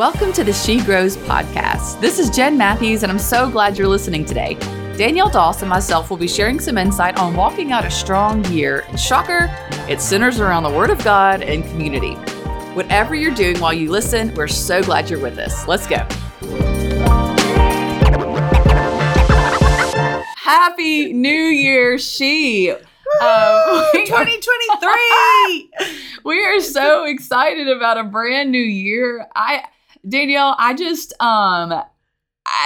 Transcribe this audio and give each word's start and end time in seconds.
Welcome 0.00 0.32
to 0.32 0.42
the 0.42 0.54
She 0.54 0.82
Grows 0.82 1.18
podcast. 1.18 2.00
This 2.00 2.18
is 2.18 2.30
Jen 2.30 2.56
Matthews, 2.56 3.02
and 3.02 3.12
I'm 3.12 3.18
so 3.18 3.50
glad 3.50 3.76
you're 3.76 3.86
listening 3.86 4.24
today. 4.24 4.54
Danielle 4.96 5.28
Doss 5.28 5.60
and 5.60 5.68
myself 5.68 6.08
will 6.08 6.16
be 6.16 6.26
sharing 6.26 6.58
some 6.58 6.78
insight 6.78 7.18
on 7.18 7.36
walking 7.36 7.70
out 7.70 7.84
a 7.84 7.90
strong 7.90 8.42
year. 8.46 8.86
And 8.88 8.98
shocker, 8.98 9.54
it 9.90 10.00
centers 10.00 10.40
around 10.40 10.62
the 10.62 10.70
Word 10.70 10.88
of 10.88 11.04
God 11.04 11.42
and 11.42 11.62
community. 11.64 12.14
Whatever 12.72 13.14
you're 13.14 13.34
doing 13.34 13.60
while 13.60 13.74
you 13.74 13.90
listen, 13.90 14.34
we're 14.36 14.48
so 14.48 14.82
glad 14.82 15.10
you're 15.10 15.20
with 15.20 15.38
us. 15.38 15.68
Let's 15.68 15.86
go. 15.86 15.98
Happy 20.38 21.12
New 21.12 21.30
Year, 21.30 21.98
She. 21.98 22.70
Um, 22.70 22.78
2023. 23.92 25.70
we 26.24 26.42
are 26.42 26.60
so 26.60 27.04
excited 27.04 27.68
about 27.68 27.98
a 27.98 28.04
brand 28.04 28.50
new 28.50 28.62
year. 28.62 29.28
I 29.36 29.64
Danielle, 30.08 30.56
I 30.58 30.74
just 30.74 31.12
um 31.20 31.82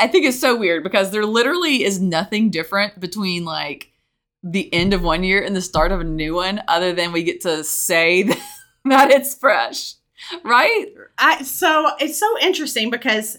I 0.00 0.06
think 0.08 0.26
it's 0.26 0.40
so 0.40 0.56
weird 0.56 0.82
because 0.82 1.10
there 1.10 1.26
literally 1.26 1.84
is 1.84 2.00
nothing 2.00 2.50
different 2.50 2.98
between 3.00 3.44
like 3.44 3.90
the 4.42 4.72
end 4.72 4.92
of 4.92 5.02
one 5.02 5.24
year 5.24 5.42
and 5.42 5.56
the 5.56 5.62
start 5.62 5.92
of 5.92 6.00
a 6.00 6.04
new 6.04 6.34
one 6.34 6.62
other 6.68 6.92
than 6.92 7.12
we 7.12 7.22
get 7.22 7.40
to 7.42 7.64
say 7.64 8.22
that 8.84 9.10
it's 9.10 9.34
fresh. 9.34 9.94
Right? 10.42 10.86
I 11.18 11.42
so 11.42 11.90
it's 11.98 12.18
so 12.18 12.38
interesting 12.40 12.90
because 12.90 13.38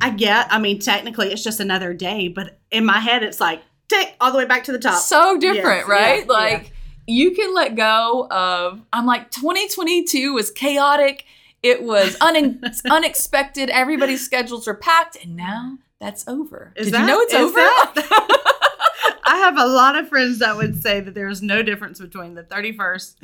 I 0.00 0.10
get, 0.10 0.46
I 0.50 0.58
mean, 0.58 0.78
technically 0.78 1.32
it's 1.32 1.44
just 1.44 1.60
another 1.60 1.92
day, 1.94 2.28
but 2.28 2.58
in 2.70 2.84
my 2.84 3.00
head 3.00 3.22
it's 3.22 3.40
like 3.40 3.62
tick 3.88 4.14
all 4.20 4.32
the 4.32 4.38
way 4.38 4.46
back 4.46 4.64
to 4.64 4.72
the 4.72 4.78
top. 4.78 5.02
So 5.02 5.38
different, 5.38 5.80
Yes, 5.80 5.88
right? 5.88 6.20
yeah, 6.20 6.32
like 6.32 6.62
yeah. 7.06 7.14
you 7.14 7.30
can 7.32 7.54
let 7.54 7.74
go 7.74 8.28
of 8.30 8.80
I'm 8.92 9.04
like 9.06 9.30
2022 9.30 10.32
was 10.32 10.50
chaotic. 10.50 11.24
It 11.62 11.82
was 11.82 12.16
un- 12.20 12.60
unexpected. 12.90 13.70
Everybody's 13.70 14.24
schedules 14.24 14.66
are 14.66 14.74
packed 14.74 15.16
and 15.22 15.36
now 15.36 15.78
that's 16.00 16.26
over. 16.26 16.72
Is 16.76 16.86
Did 16.86 16.94
that- 16.94 17.00
you 17.02 17.06
know 17.06 17.20
it's 17.20 17.34
over? 17.34 17.60
I 19.24 19.36
have 19.38 19.56
a 19.56 19.66
lot 19.66 19.96
of 19.96 20.08
friends 20.08 20.40
that 20.40 20.56
would 20.56 20.80
say 20.82 21.00
that 21.00 21.14
there's 21.14 21.42
no 21.42 21.62
difference 21.62 22.00
between 22.00 22.34
the 22.34 22.42
31st 22.42 23.14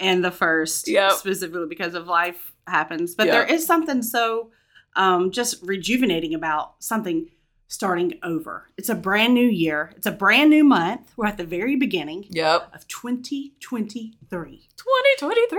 and 0.00 0.24
the 0.24 0.30
1st, 0.30 0.88
Yep. 0.88 1.12
specifically 1.12 1.66
because 1.68 1.94
of 1.94 2.06
life 2.06 2.52
happens. 2.66 3.14
But 3.14 3.26
Yep. 3.26 3.32
there 3.48 3.54
is 3.56 3.66
something 3.66 4.02
so 4.02 4.50
um, 4.96 5.30
just 5.30 5.62
rejuvenating 5.62 6.34
about 6.34 6.74
something 6.82 7.28
starting 7.72 8.18
over. 8.22 8.68
It's 8.76 8.90
a 8.90 8.94
brand 8.94 9.32
new 9.32 9.48
year, 9.48 9.92
it's 9.96 10.06
a 10.06 10.12
brand 10.12 10.50
new 10.50 10.62
month. 10.62 11.10
We're 11.16 11.26
at 11.26 11.38
the 11.38 11.44
very 11.44 11.74
beginning 11.76 12.26
yep. 12.28 12.70
of 12.74 12.86
2023. 12.86 14.18
2023. 14.28 15.58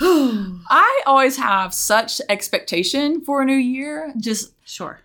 I 0.70 1.02
always 1.06 1.36
have 1.38 1.74
such 1.74 2.20
expectation 2.28 3.24
for 3.24 3.42
a 3.42 3.44
new 3.44 3.52
year. 3.52 4.14
Just 4.16 4.52
sure. 4.64 5.00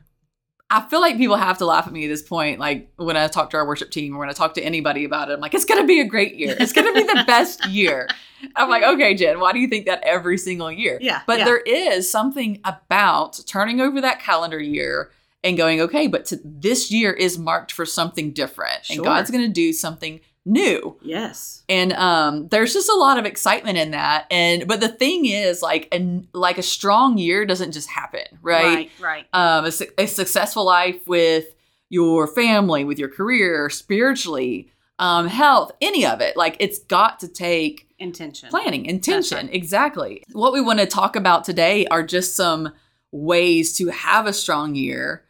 I 0.70 0.82
feel 0.88 1.02
like 1.02 1.18
people 1.18 1.36
have 1.36 1.58
to 1.60 1.66
laugh 1.66 1.88
at 1.88 1.94
me 1.94 2.06
at 2.06 2.10
this 2.10 2.22
point. 2.22 2.60
Like 2.60 2.92
when 2.98 3.18
I 3.18 3.28
talk 3.28 3.50
to 3.52 3.58
our 3.58 3.66
worship 3.66 3.90
team 3.90 4.16
or 4.16 4.20
when 4.20 4.30
I 4.30 4.34
talk 4.34 4.54
to 4.54 4.62
anybody 4.62 5.04
about 5.04 5.32
it, 5.32 5.34
I'm 5.34 5.40
like, 5.40 5.56
it's 5.56 5.66
going 5.66 5.82
to 5.82 5.88
be 5.88 6.00
a 6.00 6.06
great 6.06 6.36
year. 6.36 6.56
It's 6.60 6.74
going 6.74 6.88
to 6.88 6.94
be 6.94 7.08
the 7.12 7.24
best 7.28 7.66
year. 7.68 8.08
I'm 8.56 8.70
like, 8.70 8.84
okay, 8.84 9.16
Jen, 9.16 9.40
why 9.40 9.52
do 9.52 9.60
you 9.60 9.68
think 9.68 9.88
that 9.88 10.04
every 10.04 10.38
single 10.38 10.72
year? 10.72 11.00
Yeah. 11.02 11.22
But 11.26 11.40
yeah. 11.40 11.46
there 11.46 11.58
is 11.58 12.10
something 12.10 12.60
about 12.64 13.40
turning 13.48 13.82
over 13.82 14.00
that 14.02 14.20
calendar 14.20 14.60
year 14.60 15.10
and 15.46 15.56
going, 15.56 15.80
okay, 15.80 16.08
but 16.08 16.26
to, 16.26 16.40
this 16.44 16.92
year 16.92 17.14
is 17.14 17.38
marked 17.38 17.72
for 17.72 17.86
something 17.86 18.32
different. 18.34 18.90
And 18.90 19.02
God's 19.04 19.32
going 19.32 19.44
to 19.46 19.54
do 19.54 19.72
something 19.72 20.20
new 20.48 20.96
Yes. 21.02 21.64
and 21.68 21.92
um 21.94 22.48
there's 22.50 22.72
just 22.72 22.88
a 22.88 22.94
lot 22.94 23.18
of 23.18 23.26
excitement 23.26 23.80
in 23.80 23.90
that 23.92 24.28
and 24.30 24.68
but 24.68 24.80
the 24.80 24.90
thing 24.90 25.26
is 25.26 25.64
like 25.64 25.88
and 25.92 26.28
like 26.36 26.60
a 26.60 26.62
strong 26.62 27.18
year 27.18 27.48
doesn't 27.48 27.72
just 27.72 27.90
happen 27.90 28.22
right, 28.44 28.64
Right. 28.64 28.92
Right. 29.02 29.26
um 29.34 29.66
a, 29.66 29.72
su- 29.72 29.90
a 29.98 30.06
successful 30.06 30.64
life 30.64 31.08
with 31.08 31.46
your 31.90 32.28
family 32.28 32.84
with 32.84 33.00
your 33.00 33.10
career 33.10 33.72
spiritually 33.72 34.72
um 35.00 35.26
health 35.26 35.72
any 35.82 36.06
of 36.06 36.22
it 36.22 36.38
like 36.38 36.58
it's 36.60 36.78
got 36.78 37.20
to 37.22 37.28
take 37.28 37.88
Intention. 37.98 38.50
planning 38.50 38.86
intention 38.86 39.48
right. 39.48 39.56
exactly 39.56 40.22
what 40.34 40.54
we 40.54 40.62
want 40.62 40.78
to 40.78 40.86
talk 40.86 41.16
about 41.16 41.44
today 41.44 41.88
are 41.88 42.04
just 42.04 42.36
some 42.36 42.72
ways 43.12 43.74
to 43.78 43.88
have 43.88 44.28
a 44.28 44.34
strong 44.34 44.76
year 44.76 45.25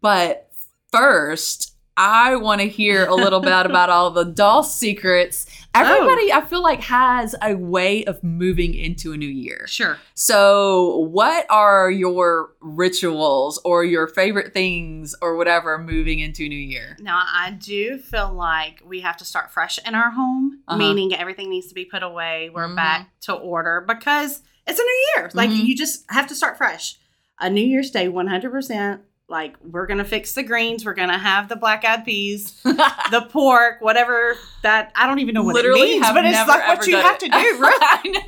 but 0.00 0.50
first 0.90 1.74
i 1.96 2.34
want 2.36 2.60
to 2.60 2.68
hear 2.68 3.04
a 3.06 3.14
little 3.14 3.40
bit 3.40 3.66
about 3.66 3.90
all 3.90 4.10
the 4.10 4.24
doll 4.24 4.62
secrets 4.62 5.46
everybody 5.74 6.32
i 6.32 6.40
feel 6.40 6.62
like 6.62 6.80
has 6.82 7.34
a 7.42 7.54
way 7.54 8.04
of 8.04 8.22
moving 8.24 8.74
into 8.74 9.12
a 9.12 9.16
new 9.16 9.26
year 9.28 9.66
Sure. 9.66 9.98
so 10.14 10.98
what 11.10 11.46
are 11.50 11.90
your 11.90 12.52
rituals 12.60 13.60
or 13.64 13.84
your 13.84 14.06
favorite 14.06 14.52
things 14.54 15.14
or 15.22 15.36
whatever 15.36 15.78
moving 15.78 16.18
into 16.20 16.44
a 16.44 16.48
new 16.48 16.56
year 16.58 16.96
Now, 17.00 17.20
I 17.22 17.50
do 17.52 17.98
feel 17.98 18.32
like 18.32 18.82
we 18.84 19.00
have 19.00 19.16
to 19.18 19.24
start 19.24 19.50
fresh 19.50 19.78
in 19.86 19.94
our 19.94 20.10
home, 20.10 20.60
Uh-huh. 20.68 20.78
meaning 20.78 21.14
everything 21.14 21.48
needs 21.50 21.68
to 21.68 21.74
be 21.74 21.84
put 21.84 22.02
away. 22.02 22.50
We're 22.54 22.68
Mhm. 22.68 22.76
back 22.76 23.08
to 23.22 23.32
order 23.34 23.84
because 23.86 24.42
it's 24.66 24.78
a 24.78 24.82
new 24.82 25.00
year. 25.16 25.30
Like, 25.34 25.50
Mhm. 25.50 25.64
you 25.66 25.76
just 25.76 26.04
have 26.10 26.26
to 26.28 26.34
start 26.34 26.56
fresh. 26.56 26.96
A 27.40 27.50
New 27.50 27.64
Year's 27.64 27.90
Day, 27.90 28.08
100%. 28.08 29.00
Like, 29.32 29.56
we're 29.64 29.86
to 29.98 30.04
fix 30.04 30.34
the 30.34 30.42
greens. 30.42 30.84
We're 30.84 30.92
to 31.08 31.16
have 31.16 31.48
the 31.48 31.56
black 31.56 31.86
eyed 31.86 32.04
peas, 32.04 32.52
the 32.62 33.26
pork, 33.30 33.80
whatever 33.80 34.36
that, 34.62 34.92
I 34.94 35.06
don't 35.06 35.20
even 35.20 35.34
know 35.34 35.42
what 35.42 35.54
literally 35.54 35.80
it 35.80 36.00
means, 36.00 36.06
but 36.12 36.24
it's 36.26 36.46
like 36.46 36.68
what 36.68 36.86
you 36.86 36.96
have 36.96 37.16
it. 37.16 37.20
to 37.20 37.26
do, 37.28 37.58
right? 37.58 37.78
i 37.94 38.02
know 38.04 38.20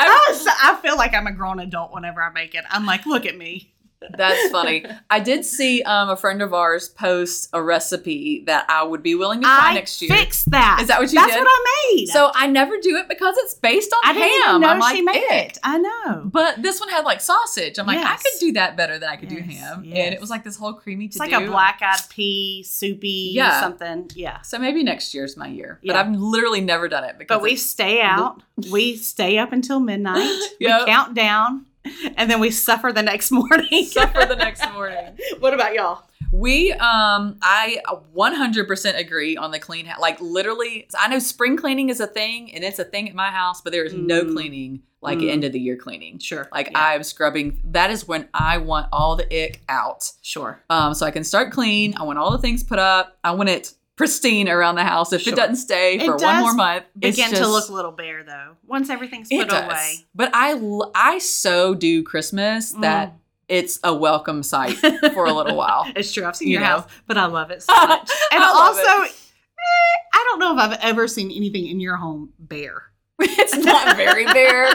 I, 0.00 0.26
was- 0.28 0.46
I 0.60 0.78
feel 0.82 0.96
like 0.96 1.14
I'm 1.14 1.28
a 1.28 1.32
grown 1.32 1.60
adult 1.60 1.92
whenever 1.92 2.20
I 2.20 2.30
make 2.30 2.56
it. 2.56 2.64
I'm 2.68 2.84
like, 2.86 3.06
look 3.06 3.24
at 3.24 3.38
me. 3.38 3.72
That's 4.16 4.50
funny. 4.50 4.84
I 5.10 5.20
did 5.20 5.44
see 5.44 5.82
um, 5.82 6.08
a 6.08 6.16
friend 6.16 6.40
of 6.42 6.54
ours 6.54 6.88
post 6.88 7.48
a 7.52 7.62
recipe 7.62 8.44
that 8.46 8.64
I 8.68 8.82
would 8.82 9.02
be 9.02 9.14
willing 9.14 9.40
to 9.40 9.46
try 9.46 9.70
I 9.70 9.74
next 9.74 10.00
year. 10.00 10.10
fixed 10.16 10.50
that. 10.50 10.78
Is 10.80 10.88
that 10.88 10.98
what 11.00 11.12
you 11.12 11.18
That's 11.20 11.34
did? 11.34 11.40
what 11.40 11.48
I 11.50 11.94
made. 11.94 12.06
So 12.08 12.30
I 12.34 12.46
never 12.46 12.78
do 12.80 12.96
it 12.96 13.08
because 13.08 13.36
it's 13.38 13.54
based 13.54 13.92
on 13.92 13.98
I 14.04 14.12
didn't 14.14 14.28
even 14.48 14.60
know 14.62 14.68
I'm 14.68 14.78
like, 14.78 14.96
she 14.96 15.02
made 15.02 15.16
"Eh." 15.30 15.44
it. 15.46 15.58
I 15.62 15.78
know. 15.78 16.22
But 16.24 16.62
this 16.62 16.80
one 16.80 16.88
had 16.88 17.04
like 17.04 17.20
sausage. 17.20 17.78
I'm 17.78 17.86
like, 17.86 17.98
I 17.98 18.16
could 18.16 18.40
do 18.40 18.52
that 18.52 18.76
better 18.76 18.98
than 18.98 19.08
I 19.10 19.16
could 19.16 19.28
do 19.28 19.36
Yes, 19.36 19.58
ham. 19.58 19.82
And 19.84 20.14
it 20.14 20.20
was 20.20 20.30
like 20.30 20.44
this 20.44 20.56
whole 20.56 20.72
creamy 20.72 21.06
It's 21.06 21.18
like 21.18 21.30
do. 21.30 21.44
a 21.44 21.46
black 21.46 21.80
eyed 21.82 22.00
pea, 22.08 22.62
soupy, 22.62 23.32
Yeah. 23.34 23.60
something. 23.60 24.10
Yeah. 24.14 24.40
So 24.42 24.58
maybe 24.58 24.82
next 24.82 25.12
year's 25.14 25.36
my 25.36 25.48
year. 25.48 25.78
But 25.84 25.96
I've 25.96 26.10
literally 26.14 26.60
never 26.62 26.88
done 26.88 27.04
it 27.04 27.18
because 27.18 27.36
But 27.36 27.42
we 27.42 27.56
stay 27.56 28.00
out. 28.00 28.42
we 28.70 28.96
stay 28.96 29.36
up 29.38 29.52
until 29.52 29.78
midnight. 29.80 30.20
Yep. 30.60 30.80
We 30.80 30.86
count 30.92 31.14
down, 31.14 31.66
and 32.16 32.30
then 32.30 32.40
we 32.40 32.50
suffer 32.50 32.92
the 32.92 33.02
next 33.02 33.30
morning. 33.40 33.84
suffer 33.84 34.26
the 34.26 34.36
next 34.36 34.62
morning. 34.72 35.16
what 35.40 35.54
about 35.54 35.74
y'all? 35.74 36.04
We 36.32 36.72
um 36.72 37.38
I 37.42 37.80
100% 38.16 38.98
agree 38.98 39.36
on 39.36 39.50
the 39.50 39.58
clean 39.58 39.86
house. 39.86 40.00
Like 40.00 40.20
literally 40.20 40.86
I 40.98 41.08
know 41.08 41.18
spring 41.18 41.56
cleaning 41.56 41.88
is 41.88 41.98
a 42.00 42.06
thing 42.06 42.54
and 42.54 42.62
it's 42.62 42.78
a 42.78 42.84
thing 42.84 43.08
at 43.08 43.14
my 43.14 43.30
house, 43.30 43.60
but 43.60 43.72
there 43.72 43.84
is 43.84 43.94
no 43.94 44.22
Mm. 44.24 44.32
cleaning 44.32 44.82
like 45.02 45.18
Mm. 45.18 45.30
end 45.30 45.44
of 45.44 45.52
the 45.52 45.58
year 45.58 45.76
cleaning. 45.76 46.18
Sure. 46.18 46.46
Like 46.52 46.70
Yeah. 46.70 46.78
I'm 46.78 47.02
scrubbing. 47.02 47.60
That 47.64 47.90
is 47.90 48.06
when 48.06 48.28
I 48.34 48.58
want 48.58 48.88
all 48.92 49.16
the 49.16 49.24
ick 49.44 49.60
out. 49.68 50.08
sure. 50.22 50.62
Um 50.70 50.94
so 50.94 51.04
I 51.06 51.10
can 51.10 51.24
start 51.24 51.50
clean. 51.52 51.94
I 51.96 52.04
want 52.04 52.18
all 52.18 52.30
the 52.30 52.38
things 52.38 52.62
put 52.62 52.78
up. 52.78 53.18
I 53.24 53.32
want 53.32 53.48
it 53.48 53.72
pristine 54.00 54.48
around 54.48 54.76
the 54.76 54.82
house. 54.84 55.12
If 55.12 55.22
Sure. 55.22 55.34
it 55.34 55.36
doesn't 55.36 55.56
stay 55.56 55.96
It 55.96 56.06
for 56.06 56.16
one 56.16 56.40
more 56.40 56.54
month, 56.54 56.84
it's 57.02 57.18
Begin 57.18 57.34
to 57.34 57.46
look 57.46 57.68
a 57.68 57.72
little 57.72 57.92
bare 57.92 58.24
though. 58.24 58.56
Once 58.66 58.88
everything's 58.88 59.28
it 59.30 59.40
put 59.40 59.48
does. 59.50 59.64
away. 59.64 60.06
But 60.14 60.30
I 60.34 61.18
so 61.18 61.74
do 61.74 62.02
Christmas 62.02 62.72
that 62.80 63.12
it's 63.46 63.78
a 63.84 63.92
welcome 63.94 64.42
sight 64.42 64.76
for 65.12 65.26
a 65.26 65.32
little 65.34 65.54
while. 65.54 65.84
It's 65.94 66.12
true. 66.12 66.24
I've 66.24 66.34
seen 66.36 66.48
You 66.48 66.52
your 66.54 66.60
know. 66.62 66.66
house, 66.66 66.90
but 67.06 67.18
I 67.18 67.26
love 67.26 67.50
it 67.50 67.62
so 67.62 67.72
much. 67.86 68.10
And 68.32 68.42
I 68.42 68.46
also, 68.46 68.80
it. 69.02 69.10
eh, 69.10 69.98
I 70.14 70.26
don't 70.30 70.38
know 70.38 70.54
if 70.54 70.58
I've 70.58 70.78
ever 70.80 71.06
seen 71.06 71.30
anything 71.30 71.66
in 71.66 71.78
your 71.78 71.96
home 71.96 72.32
bare. 72.38 72.84
it's 73.22 73.54
not 73.54 73.98
very 73.98 74.24
bare, 74.24 74.72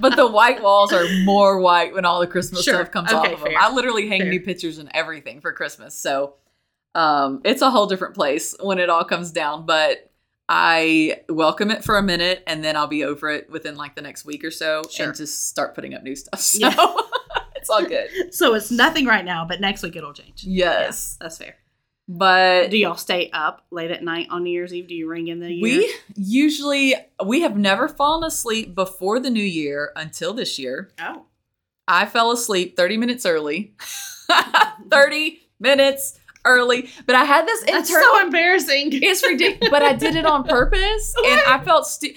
but 0.00 0.16
the 0.16 0.26
white 0.26 0.62
walls 0.62 0.94
are 0.94 1.04
more 1.24 1.60
white 1.60 1.92
when 1.92 2.06
all 2.06 2.20
the 2.20 2.26
Christmas 2.26 2.62
Sure. 2.64 2.76
stuff 2.76 2.90
comes 2.90 3.12
Okay, 3.12 3.34
off 3.34 3.38
of 3.40 3.44
them. 3.44 3.52
I 3.58 3.70
literally 3.70 4.08
hang 4.08 4.20
Fair. 4.22 4.30
new 4.30 4.40
pictures 4.40 4.78
and 4.78 4.88
everything 4.94 5.42
for 5.42 5.52
Christmas. 5.52 5.94
So 5.94 6.36
um, 6.94 7.40
it's 7.44 7.62
a 7.62 7.70
whole 7.70 7.86
different 7.86 8.14
place 8.14 8.54
when 8.60 8.78
it 8.78 8.90
all 8.90 9.04
comes 9.04 9.30
down. 9.32 9.66
But 9.66 10.10
I 10.48 11.22
welcome 11.28 11.70
it 11.70 11.84
for 11.84 11.96
a 11.96 12.02
minute 12.02 12.42
and 12.46 12.62
then 12.62 12.76
I'll 12.76 12.86
be 12.88 13.04
over 13.04 13.30
it 13.30 13.48
within 13.50 13.76
like 13.76 13.94
the 13.94 14.02
next 14.02 14.24
week 14.24 14.44
or 14.44 14.50
so 14.50 14.82
Sure. 14.90 15.06
and 15.06 15.16
just 15.16 15.48
start 15.48 15.74
putting 15.74 15.94
up 15.94 16.02
new 16.02 16.16
stuff. 16.16 16.40
So 16.40 16.58
Yeah. 16.58 16.74
it's 17.56 17.70
all 17.70 17.84
good. 17.84 18.10
So 18.34 18.54
it's 18.54 18.70
nothing 18.70 19.06
right 19.06 19.24
now, 19.24 19.46
but 19.48 19.60
next 19.60 19.82
week 19.82 19.96
it'll 19.96 20.12
change. 20.12 20.44
Yes. 20.44 21.16
That's 21.20 21.38
fair. 21.38 21.54
But 22.08 22.70
Do 22.70 22.76
y'all 22.76 22.96
stay 22.96 23.30
up 23.32 23.64
late 23.70 23.92
at 23.92 24.02
night 24.02 24.26
on 24.30 24.42
New 24.42 24.50
Year's 24.50 24.74
Eve? 24.74 24.88
Do 24.88 24.94
you 24.94 25.08
ring 25.08 25.28
in 25.28 25.38
the 25.40 25.50
year? 25.50 25.62
we 25.62 25.94
usually 26.16 26.94
we 27.24 27.42
have 27.42 27.56
never 27.56 27.88
fallen 27.88 28.24
asleep 28.24 28.74
before 28.74 29.20
the 29.20 29.30
new 29.30 29.42
year 29.42 29.92
until 29.96 30.34
this 30.34 30.58
year. 30.58 30.90
Oh. 31.00 31.26
I 31.88 32.04
fell 32.04 32.30
asleep 32.32 32.76
30 32.76 32.96
minutes 32.98 33.24
early. 33.24 33.74
30 34.90 35.40
minutes 35.60 36.18
early. 36.44 36.88
But 37.06 37.16
I 37.16 37.24
had 37.24 37.46
this 37.46 37.62
That's 37.64 37.90
so 37.90 38.20
embarrassing. 38.20 38.90
it's 38.92 39.22
ridiculous. 39.22 39.70
But 39.70 39.82
I 39.82 39.92
did 39.94 40.16
it 40.16 40.26
on 40.26 40.44
purpose. 40.44 41.14
and 41.26 41.40
I 41.46 41.60
felt 41.64 41.86
stu- 41.86 42.14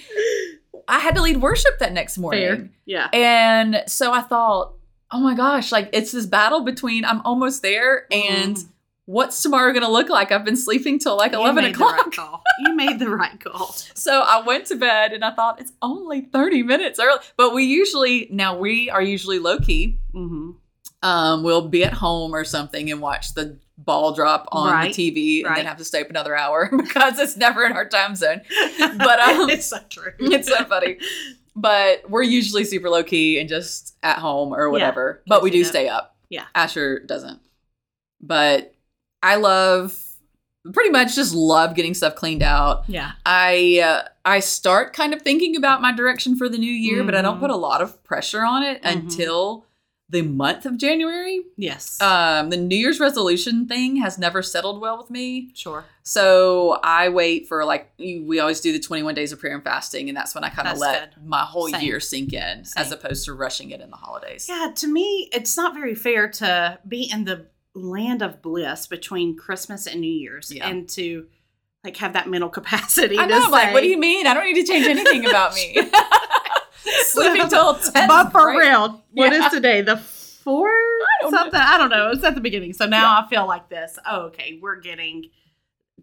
I 0.88 0.98
had 1.00 1.14
to 1.16 1.22
lead 1.22 1.38
worship 1.38 1.78
that 1.80 1.92
next 1.92 2.18
morning. 2.18 2.40
Fair. 2.42 2.68
Yeah. 2.84 3.08
And 3.12 3.82
so 3.86 4.12
I 4.12 4.20
thought, 4.22 4.74
oh 5.10 5.20
my 5.20 5.34
gosh, 5.34 5.72
like 5.72 5.90
it's 5.92 6.12
this 6.12 6.26
battle 6.26 6.60
between 6.60 7.04
I'm 7.04 7.20
almost 7.22 7.62
there 7.62 8.06
and 8.12 8.56
Mhm. 8.56 8.68
what's 9.06 9.42
tomorrow 9.42 9.72
going 9.72 9.84
to 9.84 9.90
look 9.90 10.08
like? 10.08 10.30
I've 10.32 10.44
been 10.44 10.56
sleeping 10.56 10.98
till 10.98 11.16
like 11.16 11.32
You 11.32 11.38
11 11.38 11.64
made 11.64 11.74
the 11.74 11.78
right 11.78 12.00
o'clock. 12.00 12.12
call. 12.14 12.42
You 12.60 12.74
made 12.74 12.98
the 12.98 13.10
right 13.10 13.38
call. 13.40 13.74
So 13.94 14.20
I 14.20 14.42
went 14.42 14.66
to 14.66 14.76
bed 14.76 15.12
and 15.12 15.24
I 15.24 15.32
thought 15.32 15.60
it's 15.60 15.72
only 15.82 16.20
30 16.22 16.62
minutes 16.62 17.00
early. 17.00 17.18
But 17.36 17.54
we 17.54 17.64
usually, 17.64 18.28
now 18.30 18.56
we 18.56 18.88
are 18.90 19.02
usually 19.02 19.38
low 19.38 19.58
key. 19.58 19.98
hmm 20.12 20.52
Um, 21.02 21.42
we'll 21.42 21.68
be 21.68 21.84
at 21.84 21.94
home 21.94 22.34
or 22.34 22.44
something 22.44 22.90
and 22.90 23.00
watch 23.00 23.34
the 23.34 23.58
ball 23.78 24.12
drop 24.12 24.48
on 24.52 24.72
Right, 24.72 24.94
the 24.94 25.10
TV 25.12 25.40
and 25.40 25.50
right. 25.50 25.56
then 25.56 25.66
have 25.66 25.76
to 25.78 25.84
stay 25.84 26.00
up 26.00 26.08
another 26.10 26.34
hour 26.36 26.70
because 26.76 27.18
it's 27.18 27.36
never 27.36 27.64
in 27.64 27.72
our 27.72 27.88
time 27.88 28.14
zone. 28.16 28.40
But, 28.78 29.20
um, 29.20 29.50
it's 29.50 29.66
so 29.66 29.78
true. 29.90 30.12
It's 30.18 30.48
so 30.48 30.64
funny. 30.64 30.98
But 31.54 32.08
we're 32.10 32.22
usually 32.22 32.64
super 32.64 32.88
low 32.90 33.02
key 33.04 33.38
and 33.38 33.48
just 33.48 33.96
at 34.02 34.18
home 34.18 34.52
or 34.54 34.70
whatever. 34.70 35.22
but 35.26 35.42
we 35.42 35.50
do 35.50 35.62
that. 35.62 35.68
stay 35.68 35.88
up. 35.88 36.16
Yeah. 36.30 36.44
Asher 36.54 37.00
doesn't. 37.00 37.40
But 38.20 38.74
I 39.22 39.36
love 39.36 39.96
pretty 40.72 40.90
much 40.90 41.14
just 41.14 41.34
love 41.34 41.74
getting 41.74 41.94
stuff 41.94 42.14
cleaned 42.16 42.42
out. 42.42 42.84
Yeah. 42.88 43.12
I 43.24 43.80
uh, 43.84 44.08
I 44.24 44.40
start 44.40 44.94
kind 44.94 45.14
of 45.14 45.22
thinking 45.22 45.54
about 45.54 45.80
my 45.80 45.92
direction 45.92 46.34
for 46.36 46.48
the 46.48 46.58
new 46.58 46.72
year, 46.72 47.04
but 47.04 47.14
I 47.14 47.22
don't 47.22 47.36
Mhm. 47.36 47.40
put 47.40 47.50
a 47.50 47.56
lot 47.56 47.82
of 47.82 48.02
pressure 48.04 48.44
on 48.44 48.62
it 48.62 48.82
Mhm. 48.82 48.92
until 48.92 49.65
the 50.08 50.22
month 50.22 50.64
of 50.66 50.76
January. 50.78 51.42
Yes. 51.56 52.00
Um, 52.00 52.50
the 52.50 52.56
New 52.56 52.76
Year's 52.76 53.00
resolution 53.00 53.66
thing 53.66 53.96
has 53.96 54.18
never 54.18 54.40
settled 54.42 54.80
well 54.80 54.98
with 54.98 55.10
me. 55.10 55.50
sure. 55.54 55.84
So 56.04 56.78
I 56.84 57.08
wait 57.08 57.48
for 57.48 57.64
like 57.64 57.90
we 57.98 58.38
always 58.38 58.60
do 58.60 58.72
the 58.72 58.78
21 58.78 59.14
days 59.16 59.32
of 59.32 59.40
prayer 59.40 59.54
and 59.54 59.64
fasting, 59.64 60.08
and 60.08 60.16
that's 60.16 60.34
when 60.34 60.44
I 60.44 60.48
kind 60.50 60.68
of 60.68 60.78
let 60.78 61.14
good. 61.16 61.26
my 61.26 61.40
whole 61.42 61.68
Same. 61.68 61.80
year 61.80 61.98
sink 61.98 62.32
in, 62.32 62.64
as 62.76 62.92
opposed 62.92 63.24
to 63.24 63.32
rushing 63.34 63.70
it 63.70 63.80
in 63.80 63.90
the 63.90 63.96
holidays. 63.96 64.46
Yeah, 64.48 64.70
to 64.76 64.86
me, 64.86 65.28
it's 65.32 65.56
not 65.56 65.74
very 65.74 65.96
fair 65.96 66.28
to 66.30 66.78
be 66.86 67.10
in 67.12 67.24
the 67.24 67.46
land 67.74 68.22
of 68.22 68.40
bliss 68.42 68.86
between 68.86 69.36
Christmas 69.36 69.86
and 69.86 70.00
New 70.00 70.10
Year's 70.12 70.52
Yeah. 70.54 70.68
and 70.68 70.88
to 70.90 71.26
like 71.82 71.96
have 71.96 72.12
that 72.12 72.28
mental 72.28 72.48
capacity. 72.58 73.18
I 73.18 73.26
know. 73.26 73.40
I'm 73.44 73.50
like, 73.50 73.74
what 73.74 73.80
do 73.82 73.88
you 73.88 73.98
mean? 73.98 74.26
I 74.28 74.34
don't 74.34 74.44
need 74.44 74.64
to 74.64 74.72
change 74.72 74.86
anything 74.86 75.26
about 75.26 75.54
me. 75.54 75.76
Sleeping 77.04 77.48
till 77.48 77.74
10. 77.74 78.08
But 78.08 78.30
for 78.30 78.42
great. 78.52 78.68
real, 78.68 79.04
what 79.12 79.32
is 79.32 79.42
Yeah. 79.42 79.48
today? 79.48 79.80
The 79.82 79.96
fourth? 79.96 80.72
don't 81.20 81.32
know. 81.32 81.38
Something. 81.38 81.60
I 81.60 81.78
don't 81.78 81.90
know. 81.90 82.10
It's 82.10 82.22
at 82.24 82.34
the 82.34 82.40
beginning. 82.40 82.72
So 82.72 82.86
now 82.86 83.20
I 83.20 83.28
feel 83.28 83.46
like 83.46 83.68
this. 83.68 83.98
Oh, 84.06 84.22
okay. 84.26 84.58
We're 84.62 84.80
getting 84.80 85.30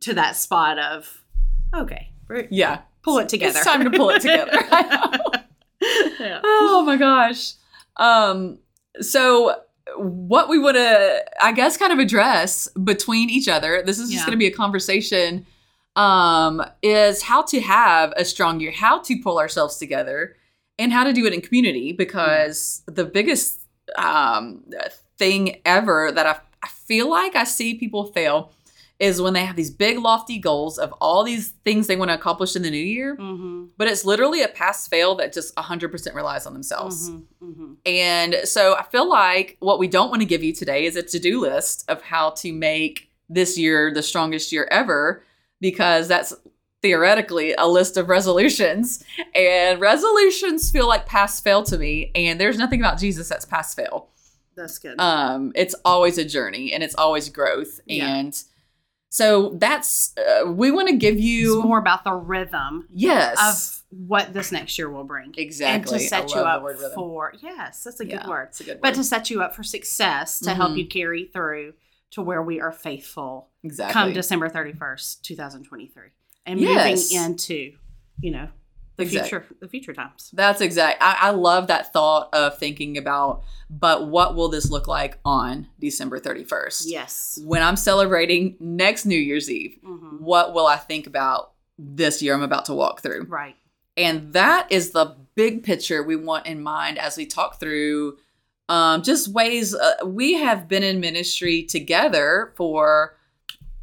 to 0.01 0.13
that 0.15 0.35
spot 0.35 0.79
of, 0.79 1.23
okay, 1.73 2.09
Yeah. 2.49 2.81
pull 3.03 3.19
it 3.19 3.29
together. 3.29 3.57
It's 3.57 3.65
time 3.65 3.83
to 3.83 3.91
pull 3.97 4.09
it 4.09 4.21
together. 4.21 4.51
Yeah. 6.19 6.39
oh 6.43 6.83
my 6.85 6.95
gosh. 6.95 7.53
Um, 7.97 8.59
so 9.01 9.55
what 9.97 10.47
we 10.47 10.57
want 10.57 10.77
to, 10.77 11.25
I 11.41 11.51
guess, 11.51 11.75
kind 11.75 11.91
of 11.91 11.99
address 11.99 12.69
between 12.69 13.29
each 13.29 13.49
other, 13.49 13.83
this 13.85 13.99
is 13.99 14.09
just 14.09 14.21
Yeah. 14.21 14.25
going 14.27 14.31
to 14.31 14.37
be 14.37 14.47
a 14.47 14.51
conversation, 14.55 15.45
um, 15.97 16.63
is 16.81 17.21
how 17.23 17.41
to 17.43 17.59
have 17.59 18.13
a 18.15 18.23
strong 18.23 18.61
year, 18.61 18.71
how 18.71 18.99
to 19.01 19.21
pull 19.21 19.37
ourselves 19.39 19.75
together, 19.77 20.37
and 20.79 20.91
how 20.91 21.03
to 21.03 21.13
do 21.13 21.25
it 21.25 21.33
in 21.33 21.41
community. 21.41 21.91
Because 21.91 22.83
the 22.85 23.05
biggest 23.05 23.61
um, 23.95 24.63
thing 25.17 25.61
ever 25.65 26.11
that 26.11 26.25
I, 26.25 26.39
I 26.61 26.67
feel 26.67 27.09
like 27.09 27.35
I 27.35 27.43
see 27.43 27.75
people 27.75 28.05
fail 28.05 28.51
is 28.99 29.21
when 29.21 29.33
they 29.33 29.43
have 29.43 29.55
these 29.55 29.71
big 29.71 29.97
lofty 29.99 30.37
goals 30.37 30.77
of 30.77 30.93
all 31.01 31.23
these 31.23 31.49
things 31.65 31.87
they 31.87 31.95
want 31.95 32.09
to 32.09 32.15
accomplish 32.15 32.55
in 32.55 32.61
the 32.61 32.69
new 32.69 32.77
year 32.77 33.17
Mm-hmm. 33.17 33.65
but 33.77 33.87
it's 33.87 34.05
literally 34.05 34.41
a 34.41 34.47
pass 34.47 34.87
fail 34.87 35.15
that 35.15 35.33
just 35.33 35.53
100% 35.55 36.13
relies 36.13 36.45
on 36.45 36.53
themselves. 36.53 37.09
Mm-hmm. 37.09 37.51
Mm-hmm. 37.51 37.73
And 37.85 38.35
so 38.45 38.75
I 38.75 38.83
feel 38.83 39.09
like 39.09 39.57
what 39.59 39.79
we 39.79 39.87
don't 39.87 40.09
want 40.09 40.21
to 40.21 40.27
give 40.27 40.43
you 40.43 40.53
today 40.53 40.85
is 40.85 40.95
a 40.95 41.03
to 41.03 41.19
do 41.19 41.41
list 41.41 41.83
of 41.89 42.01
how 42.01 42.31
to 42.31 42.53
make 42.53 43.09
this 43.27 43.57
year 43.57 43.93
the 43.93 44.03
strongest 44.03 44.51
year 44.51 44.67
ever, 44.71 45.23
because 45.59 46.07
that's 46.07 46.33
theoretically 46.83 47.55
a 47.57 47.65
list 47.67 47.97
of 47.97 48.09
resolutions. 48.09 49.03
And 49.33 49.79
resolutions 49.81 50.69
feel 50.69 50.87
like 50.87 51.07
pass 51.07 51.39
fail 51.39 51.63
to 51.63 51.77
me. 51.79 52.11
And 52.13 52.39
there's 52.39 52.57
nothing 52.59 52.79
about 52.79 52.99
Jesus 52.99 53.27
that's 53.29 53.45
pass 53.45 53.73
fail. 53.73 54.09
That's 54.55 54.77
good. 54.77 54.99
Um, 54.99 55.51
it's 55.55 55.73
always 55.83 56.19
a 56.19 56.25
journey 56.25 56.71
and 56.73 56.83
it's 56.83 56.93
always 56.93 57.29
growth. 57.29 57.79
Yeah. 57.87 58.13
And 58.15 58.43
so 59.09 59.53
that's, 59.55 60.13
uh, 60.17 60.51
we 60.51 60.69
want 60.69 60.89
to 60.89 60.95
give 60.95 61.19
you. 61.19 61.57
it's 61.57 61.65
more 61.65 61.79
about 61.79 62.03
the 62.03 62.13
rhythm 62.13 62.87
yes. 62.91 63.81
of 63.91 63.97
what 64.07 64.33
this 64.33 64.51
next 64.51 64.77
year 64.77 64.89
will 64.89 65.03
bring. 65.05 65.33
Exactly. 65.37 65.93
And 65.95 66.01
to 66.03 66.07
set 66.07 66.29
you 66.35 66.41
up 66.41 66.59
the 66.61 66.63
word 66.65 66.75
rhythm. 66.79 66.91
for, 66.93 67.33
yes, 67.41 67.83
that's 67.83 67.99
a 67.99 68.05
good 68.05 68.13
Yeah, 68.23 68.27
word. 68.29 68.47
It's 68.49 68.59
a 68.59 68.63
good 68.65 68.71
word. 68.73 68.81
But 68.81 68.93
to 68.95 69.03
set 69.03 69.29
you 69.29 69.41
up 69.41 69.55
for 69.55 69.63
success, 69.63 70.39
to 70.41 70.53
help 70.53 70.71
Mhm. 70.73 70.77
you 70.79 70.87
carry 70.87 71.25
through 71.33 71.73
to 72.11 72.21
where 72.21 72.41
we 72.43 72.59
are 72.61 72.71
faithful 72.71 73.49
Exactly. 73.63 73.93
come. 73.93 74.13
December 74.13 74.49
31st, 74.49 75.23
2023. 75.23 76.09
And 76.45 76.59
Yes. 76.59 77.11
moving 77.11 77.25
into, 77.25 77.73
you 78.21 78.31
know, 78.31 78.49
the 78.95 79.05
future 79.05 79.45
the 79.59 79.67
future 79.67 79.93
times. 79.93 80.29
That's 80.33 80.61
exact. 80.61 81.01
I, 81.01 81.17
I 81.19 81.29
love 81.31 81.67
that 81.67 81.91
thought 81.93 82.29
of 82.33 82.57
thinking 82.59 82.95
about, 82.97 83.41
but 83.69 84.07
what 84.07 84.35
will 84.35 84.49
this 84.49 84.69
look 84.69 84.87
like 84.87 85.17
on 85.25 85.67
December 85.79 86.19
31st? 86.19 86.83
Yes. 86.87 87.39
When 87.43 87.63
I'm 87.63 87.75
celebrating 87.75 88.55
next 88.59 89.05
New 89.05 89.17
Year's 89.17 89.49
Eve, 89.49 89.79
Mhm. 89.83 90.19
what 90.21 90.53
will 90.53 90.67
I 90.67 90.77
think 90.77 91.07
about 91.07 91.53
this 91.79 92.21
year 92.21 92.35
I'm 92.35 92.43
about 92.43 92.65
to 92.65 92.73
walk 92.75 93.01
through? 93.01 93.25
Right. 93.29 93.55
And 93.97 94.33
that 94.33 94.71
is 94.71 94.91
the 94.91 95.15
big 95.35 95.63
picture 95.63 96.03
we 96.03 96.15
want 96.15 96.45
in 96.45 96.61
mind 96.61 96.99
as 96.99 97.17
we 97.17 97.25
talk 97.25 97.59
through 97.59 98.17
um, 98.69 99.01
just 99.03 99.27
ways 99.27 99.75
uh, 99.75 99.95
we 100.05 100.33
have 100.35 100.67
been 100.69 100.83
in 100.83 100.99
ministry 101.01 101.63
together 101.63 102.53
for 102.55 103.17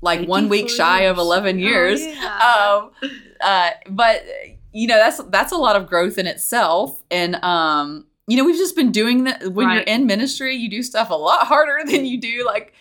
like 0.02 0.26
one 0.29 0.49
week 0.49 0.64
84 0.67 0.76
shy 0.76 1.00
of 1.02 1.19
11 1.19 1.58
years. 1.58 2.00
Oh, 2.02 2.91
yeah. 3.02 3.08
um, 3.08 3.11
uh, 3.41 3.70
but 3.88 4.25
you 4.73 4.87
know 4.87 4.97
that's 4.97 5.19
that's 5.31 5.52
a 5.52 5.56
lot 5.56 5.76
of 5.76 5.87
growth 5.87 6.17
in 6.19 6.26
itself, 6.26 7.02
and 7.11 7.37
um, 7.44 8.06
you 8.26 8.37
know 8.37 8.44
we've 8.44 8.56
just 8.56 8.76
been 8.76 8.93
doing 8.93 9.25
that. 9.25 9.52
When 9.52 9.67
Right. 9.67 9.75
you're 9.75 9.82
in 9.94 10.06
ministry, 10.06 10.55
you 10.56 10.70
do 10.70 10.82
stuff 10.82 11.11
a 11.11 11.14
lot 11.14 11.47
harder 11.47 11.79
than 11.91 12.05
you 12.06 12.20
do 12.20 12.44
like 12.47 12.73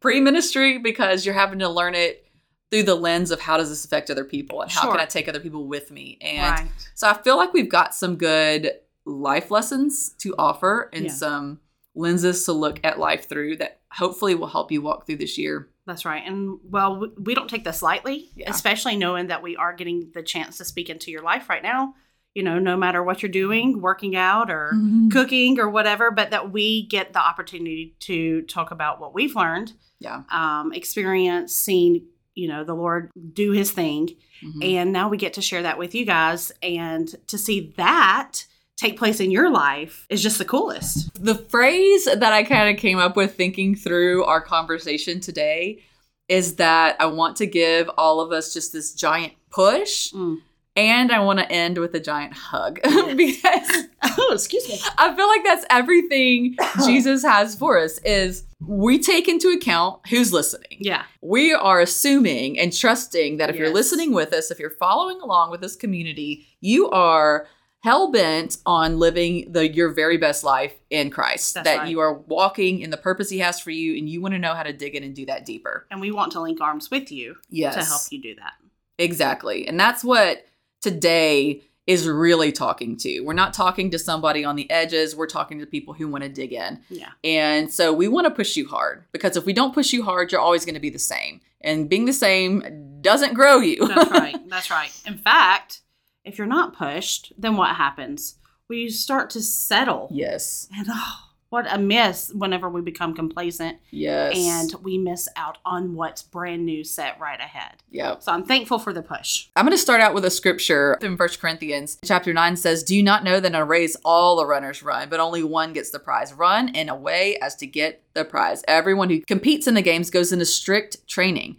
pre-ministry 0.00 0.78
because 0.78 1.24
you're 1.24 1.34
having 1.34 1.58
to 1.60 1.68
learn 1.68 1.94
it 1.94 2.26
through 2.70 2.82
the 2.84 2.94
lens 2.94 3.30
of 3.30 3.40
how 3.40 3.56
does 3.56 3.68
this 3.68 3.84
affect 3.84 4.10
other 4.10 4.24
people 4.24 4.62
and 4.62 4.70
how 4.70 4.82
Sure. 4.82 4.92
can 4.92 5.00
I 5.00 5.04
take 5.04 5.28
other 5.28 5.40
people 5.40 5.66
with 5.66 5.90
me. 5.90 6.18
And 6.22 6.60
right. 6.60 6.68
so 6.94 7.08
I 7.08 7.14
feel 7.14 7.36
like 7.36 7.52
we've 7.52 7.68
got 7.68 7.94
some 7.94 8.16
good 8.16 8.72
life 9.04 9.50
lessons 9.50 10.10
to 10.18 10.34
offer 10.38 10.88
and 10.92 11.04
Yeah. 11.04 11.10
some 11.12 11.60
lenses 11.94 12.44
to 12.46 12.52
look 12.52 12.80
at 12.82 12.98
life 12.98 13.28
through 13.28 13.56
that 13.58 13.80
hopefully 13.92 14.34
will 14.34 14.46
help 14.46 14.72
you 14.72 14.80
walk 14.80 15.04
through 15.06 15.16
this 15.16 15.36
year. 15.36 15.68
That's 15.86 16.04
right. 16.04 16.22
And 16.24 16.58
well, 16.62 17.08
we- 17.18 17.34
don't 17.34 17.50
take 17.50 17.64
this 17.64 17.82
lightly, 17.82 18.30
Yeah. 18.36 18.50
especially 18.50 18.96
knowing 18.96 19.26
that 19.28 19.42
we 19.42 19.56
are 19.56 19.72
getting 19.74 20.10
the 20.14 20.22
chance 20.22 20.58
to 20.58 20.64
speak 20.64 20.88
into 20.88 21.10
your 21.10 21.22
life 21.22 21.48
right 21.48 21.62
now. 21.62 21.94
You 22.34 22.42
know, 22.44 22.58
no 22.58 22.76
matter 22.76 23.02
what 23.02 23.20
you're 23.22 23.30
doing, 23.32 23.80
working 23.82 24.16
out 24.16 24.50
or 24.50 24.72
cooking 25.10 25.58
or 25.60 25.68
whatever, 25.68 26.10
but 26.10 26.30
that 26.30 26.50
we 26.50 26.86
get 26.86 27.12
the 27.12 27.18
opportunity 27.20 27.94
to 28.00 28.42
talk 28.42 28.70
about 28.70 29.00
what 29.00 29.12
we've 29.12 29.36
learned, 29.36 29.72
Yeah. 30.00 30.22
um, 30.30 30.72
experience, 30.72 31.54
seen, 31.54 32.06
you 32.34 32.48
know, 32.48 32.64
the 32.64 32.74
Lord 32.74 33.10
do 33.34 33.50
his 33.50 33.70
thing. 33.72 34.16
Mhm. 34.42 34.64
And 34.64 34.92
now 34.92 35.08
we 35.10 35.18
get 35.18 35.34
to 35.34 35.42
share 35.42 35.62
that 35.62 35.78
with 35.78 35.94
you 35.94 36.06
guys. 36.06 36.50
And 36.62 37.14
to 37.26 37.36
see 37.36 37.74
that 37.76 38.46
take 38.76 38.98
place 38.98 39.20
in 39.20 39.30
your 39.30 39.50
life 39.50 40.06
is 40.08 40.22
just 40.22 40.38
the 40.38 40.44
coolest. 40.44 41.10
The 41.22 41.34
phrase 41.36 42.04
that 42.06 42.32
I 42.32 42.42
kind 42.42 42.74
of 42.74 42.80
came 42.80 42.98
up 42.98 43.16
with 43.16 43.34
thinking 43.34 43.74
through 43.74 44.24
our 44.24 44.40
conversation 44.40 45.20
today 45.20 45.82
is 46.28 46.56
that 46.56 46.96
I 47.00 47.06
want 47.06 47.36
to 47.38 47.46
give 47.46 47.90
all 47.98 48.20
of 48.20 48.32
us 48.32 48.52
just 48.54 48.72
this 48.72 48.94
giant 48.94 49.34
push 49.50 50.10
Mm. 50.12 50.38
and 50.76 51.12
I 51.12 51.20
want 51.20 51.38
to 51.40 51.50
end 51.52 51.76
with 51.78 51.94
a 51.94 52.00
giant 52.00 52.32
hug 52.32 52.80
because 53.16 53.86
Oh, 54.18 54.30
excuse 54.32 54.68
me. 54.68 54.78
I 54.98 55.14
feel 55.14 55.28
like 55.28 55.44
that's 55.44 55.64
everything 55.70 56.56
Jesus 56.84 57.22
has 57.22 57.54
for 57.54 57.78
us 57.78 57.98
is 57.98 58.44
we 58.60 58.98
take 58.98 59.28
into 59.28 59.48
account 59.48 60.06
who's 60.08 60.32
listening. 60.32 60.78
Yeah. 60.80 61.04
We 61.20 61.52
are 61.52 61.80
assuming 61.80 62.58
and 62.58 62.72
trusting 62.76 63.36
that 63.38 63.48
if 63.50 63.56
you're 63.56 63.72
listening 63.72 64.12
with 64.12 64.32
us, 64.32 64.50
if 64.50 64.58
you're 64.58 64.70
following 64.70 65.20
along 65.20 65.50
with 65.50 65.60
this 65.60 65.76
community, 65.76 66.46
you 66.60 66.90
are 66.90 67.46
hell 67.82 68.10
bent 68.10 68.58
on 68.64 68.98
living 68.98 69.52
the 69.52 69.70
your 69.70 69.90
very 69.90 70.16
best 70.16 70.44
life 70.44 70.74
in 70.88 71.10
Christ. 71.10 71.54
That's 71.54 71.64
that 71.64 71.78
right. 71.80 71.88
you 71.88 72.00
are 72.00 72.14
walking 72.14 72.80
in 72.80 72.90
the 72.90 72.96
purpose 72.96 73.28
He 73.28 73.40
has 73.40 73.60
for 73.60 73.70
you, 73.70 73.96
and 73.98 74.08
you 74.08 74.20
want 74.20 74.34
to 74.34 74.38
know 74.38 74.54
how 74.54 74.62
to 74.62 74.72
dig 74.72 74.94
in 74.94 75.02
and 75.02 75.14
do 75.14 75.26
that 75.26 75.44
deeper. 75.44 75.86
And 75.90 76.00
we 76.00 76.10
want 76.10 76.32
to 76.32 76.40
link 76.40 76.60
arms 76.60 76.90
with 76.90 77.12
you 77.12 77.36
Yes, 77.50 77.74
to 77.74 77.84
help 77.84 78.02
you 78.10 78.22
do 78.22 78.34
that. 78.36 78.54
Exactly. 78.98 79.66
And 79.66 79.78
that's 79.78 80.04
what 80.04 80.46
today 80.80 81.62
is 81.86 82.06
really 82.06 82.52
talking 82.52 82.96
to. 82.96 83.20
We're 83.22 83.32
not 83.32 83.52
talking 83.52 83.90
to 83.90 83.98
somebody 83.98 84.44
on 84.44 84.54
the 84.54 84.70
edges. 84.70 85.16
We're 85.16 85.26
talking 85.26 85.58
to 85.58 85.66
people 85.66 85.94
who 85.94 86.06
want 86.06 86.22
to 86.22 86.30
dig 86.30 86.52
in. 86.52 86.80
Yeah. 86.88 87.10
And 87.24 87.72
so 87.72 87.92
we 87.92 88.06
want 88.06 88.26
to 88.26 88.30
push 88.30 88.56
you 88.56 88.68
hard 88.68 89.04
because 89.10 89.36
if 89.36 89.44
we 89.44 89.52
don't 89.52 89.74
push 89.74 89.92
you 89.92 90.04
hard, 90.04 90.30
you're 90.30 90.40
always 90.40 90.64
going 90.64 90.74
to 90.74 90.80
be 90.80 90.90
the 90.90 91.00
same. 91.00 91.40
And 91.60 91.88
being 91.88 92.04
the 92.04 92.12
same 92.12 92.98
doesn't 93.00 93.34
grow 93.34 93.58
you. 93.58 93.88
That's 93.88 94.10
right. 94.10 94.36
That's 94.48 94.70
right. 94.70 94.92
In 95.06 95.18
fact, 95.18 95.80
if 96.24 96.38
you're 96.38 96.46
not 96.46 96.76
pushed, 96.76 97.32
then 97.36 97.56
what 97.56 97.76
happens? 97.76 98.36
We 98.68 98.88
start 98.88 99.30
to 99.30 99.42
settle. 99.42 100.08
yes. 100.10 100.68
And 100.76 100.86
oh, 100.90 101.14
what 101.50 101.66
a 101.70 101.78
miss 101.78 102.30
whenever 102.34 102.70
we 102.70 102.80
become 102.80 103.12
complacent 103.14 103.76
Yes. 103.90 104.34
and 104.34 104.74
we 104.82 104.96
miss 104.96 105.28
out 105.36 105.58
on 105.66 105.94
what's 105.94 106.22
brand 106.22 106.64
new 106.64 106.82
set 106.82 107.20
right 107.20 107.38
ahead. 107.38 107.82
yep. 107.90 108.22
So 108.22 108.32
I'm 108.32 108.44
thankful 108.44 108.78
for 108.78 108.94
the 108.94 109.02
push. 109.02 109.48
I'm 109.54 109.66
going 109.66 109.76
to 109.76 109.82
start 109.82 110.00
out 110.00 110.14
with 110.14 110.24
a 110.24 110.30
scripture 110.30 110.96
in 111.02 111.18
First 111.18 111.40
Corinthians 111.40 111.98
chapter 112.02 112.32
9 112.32 112.56
says, 112.56 112.82
Do 112.82 112.96
you 112.96 113.02
not 113.02 113.24
know 113.24 113.38
that 113.38 113.46
in 113.48 113.54
a 113.54 113.64
race 113.66 113.96
all 114.02 114.36
the 114.36 114.46
runners 114.46 114.82
run, 114.82 115.10
but 115.10 115.20
only 115.20 115.42
one 115.42 115.74
gets 115.74 115.90
the 115.90 115.98
prize? 115.98 116.32
Run 116.32 116.74
in 116.74 116.88
a 116.88 116.96
way 116.96 117.36
as 117.42 117.54
to 117.56 117.66
get 117.66 118.02
the 118.14 118.24
prize. 118.24 118.62
Everyone 118.66 119.10
who 119.10 119.20
competes 119.20 119.66
in 119.66 119.74
the 119.74 119.82
games 119.82 120.08
goes 120.10 120.32
into 120.32 120.46
strict 120.46 121.06
training. 121.06 121.58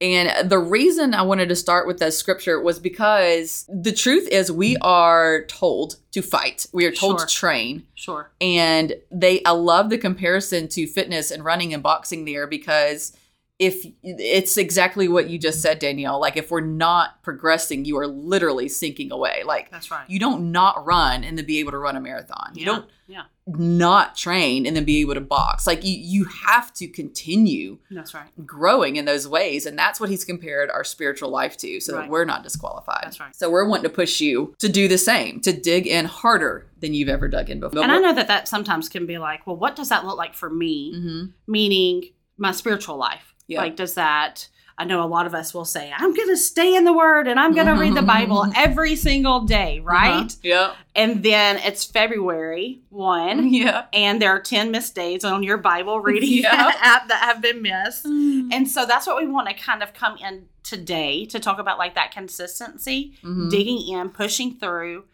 And 0.00 0.48
the 0.48 0.58
reason 0.60 1.12
I 1.12 1.22
wanted 1.22 1.48
to 1.48 1.56
start 1.56 1.86
with 1.86 1.98
that 1.98 2.14
scripture 2.14 2.60
was 2.60 2.78
because 2.78 3.68
the 3.68 3.92
truth 3.92 4.28
is 4.28 4.52
we 4.52 4.76
are 4.76 5.42
told 5.46 5.96
to 6.12 6.22
fight. 6.22 6.66
We 6.72 6.84
are 6.86 6.92
told 6.92 7.18
Sure. 7.18 7.26
to 7.26 7.34
train. 7.34 7.82
Sure. 7.96 8.30
And 8.40 8.94
they 9.10 9.42
I 9.44 9.50
love 9.50 9.90
the 9.90 9.98
comparison 9.98 10.68
to 10.68 10.86
fitness 10.86 11.30
and 11.32 11.44
running 11.44 11.74
and 11.74 11.82
boxing 11.82 12.24
there 12.26 12.46
because 12.46 13.12
if 13.58 13.84
it's 14.04 14.56
exactly 14.56 15.08
what 15.08 15.28
you 15.28 15.36
just 15.38 15.60
said, 15.60 15.80
Danielle, 15.80 16.20
like 16.20 16.36
if 16.36 16.50
we're 16.50 16.60
not 16.60 17.22
progressing, 17.24 17.84
you 17.84 17.98
are 17.98 18.06
literally 18.06 18.68
sinking 18.68 19.10
away. 19.10 19.42
Like 19.44 19.70
That's 19.70 19.90
right. 19.90 20.08
you 20.08 20.20
don't 20.20 20.52
not 20.52 20.86
run 20.86 21.24
and 21.24 21.36
then 21.36 21.44
be 21.44 21.58
able 21.58 21.72
to 21.72 21.78
run 21.78 21.96
a 21.96 22.00
marathon. 22.00 22.52
You 22.54 22.60
Yeah. 22.60 22.66
don't 22.66 22.86
Yeah. 23.08 23.22
not 23.48 24.14
train 24.16 24.64
and 24.64 24.76
then 24.76 24.84
be 24.84 25.00
able 25.00 25.14
to 25.14 25.20
box. 25.20 25.66
Like 25.66 25.82
you 25.84 25.96
you 25.98 26.24
have 26.46 26.72
to 26.74 26.86
continue 26.86 27.78
That's 27.90 28.14
right. 28.14 28.28
growing 28.46 28.94
in 28.94 29.06
those 29.06 29.26
ways. 29.26 29.66
And 29.66 29.76
that's 29.76 29.98
what 29.98 30.08
he's 30.08 30.24
compared 30.24 30.70
our 30.70 30.84
spiritual 30.84 31.30
life 31.30 31.56
to, 31.56 31.80
so 31.80 31.94
Right. 31.96 32.02
that 32.02 32.10
we're 32.10 32.24
not 32.26 32.44
disqualified. 32.44 33.02
That's 33.06 33.18
right. 33.18 33.34
So 33.34 33.50
we're 33.50 33.66
wanting 33.66 33.84
to 33.84 33.88
push 33.90 34.20
you 34.20 34.54
to 34.60 34.68
do 34.68 34.86
the 34.86 34.98
same, 34.98 35.40
to 35.40 35.52
dig 35.52 35.86
in 35.88 36.04
harder 36.04 36.68
than 36.78 36.94
you've 36.94 37.08
ever 37.08 37.26
dug 37.26 37.50
in 37.50 37.58
before. 37.58 37.82
And 37.82 37.90
I 37.90 37.98
know 37.98 38.14
that 38.14 38.28
that 38.28 38.46
sometimes 38.46 38.88
can 38.88 39.04
be 39.04 39.18
like, 39.18 39.48
well, 39.48 39.56
what 39.56 39.74
does 39.74 39.88
that 39.88 40.04
look 40.06 40.16
like 40.16 40.34
for 40.34 40.48
me? 40.48 40.92
hmm 40.94 41.24
Meaning 41.48 42.10
my 42.36 42.52
spiritual 42.52 42.96
life. 42.96 43.34
Yeah. 43.48 43.60
Like, 43.62 43.76
does 43.76 43.94
that, 43.94 44.48
I 44.76 44.84
know 44.84 45.02
a 45.02 45.08
lot 45.08 45.26
of 45.26 45.34
us 45.34 45.52
will 45.52 45.64
say, 45.64 45.92
I'm 45.96 46.14
going 46.14 46.28
to 46.28 46.36
stay 46.36 46.76
in 46.76 46.84
the 46.84 46.92
word 46.92 47.26
and 47.26 47.40
I'm 47.40 47.52
going 47.54 47.66
to 47.66 47.72
read 47.72 47.94
the 47.96 48.02
Bible 48.02 48.46
every 48.56 48.94
single 48.94 49.40
day, 49.40 49.80
right? 49.80 50.20
Uh-huh. 50.26 50.28
Yeah. 50.42 50.74
And 50.94 51.22
then 51.24 51.56
it's 51.56 51.84
February 51.84 52.82
1. 52.90 53.48
Yeah. 53.52 53.86
And 53.92 54.22
there 54.22 54.30
are 54.30 54.40
10 54.40 54.70
missed 54.70 54.94
days 54.94 55.24
on 55.24 55.42
your 55.42 55.56
Bible 55.56 56.00
reading 56.00 56.30
Yeah. 56.44 56.72
app 56.80 57.08
that 57.08 57.22
have 57.22 57.40
been 57.40 57.62
missed. 57.62 58.04
And 58.04 58.68
so 58.68 58.86
that's 58.86 59.06
what 59.06 59.16
we 59.16 59.26
want 59.26 59.48
to 59.48 59.54
kind 59.54 59.82
of 59.82 59.94
come 59.94 60.16
in 60.18 60.46
today 60.62 61.24
to 61.26 61.40
talk 61.40 61.58
about 61.58 61.78
like 61.78 61.94
that 61.94 62.12
consistency, 62.12 63.14
Mhm. 63.24 63.50
digging 63.50 63.88
in, 63.88 64.10
pushing 64.10 64.54
through, 64.54 65.04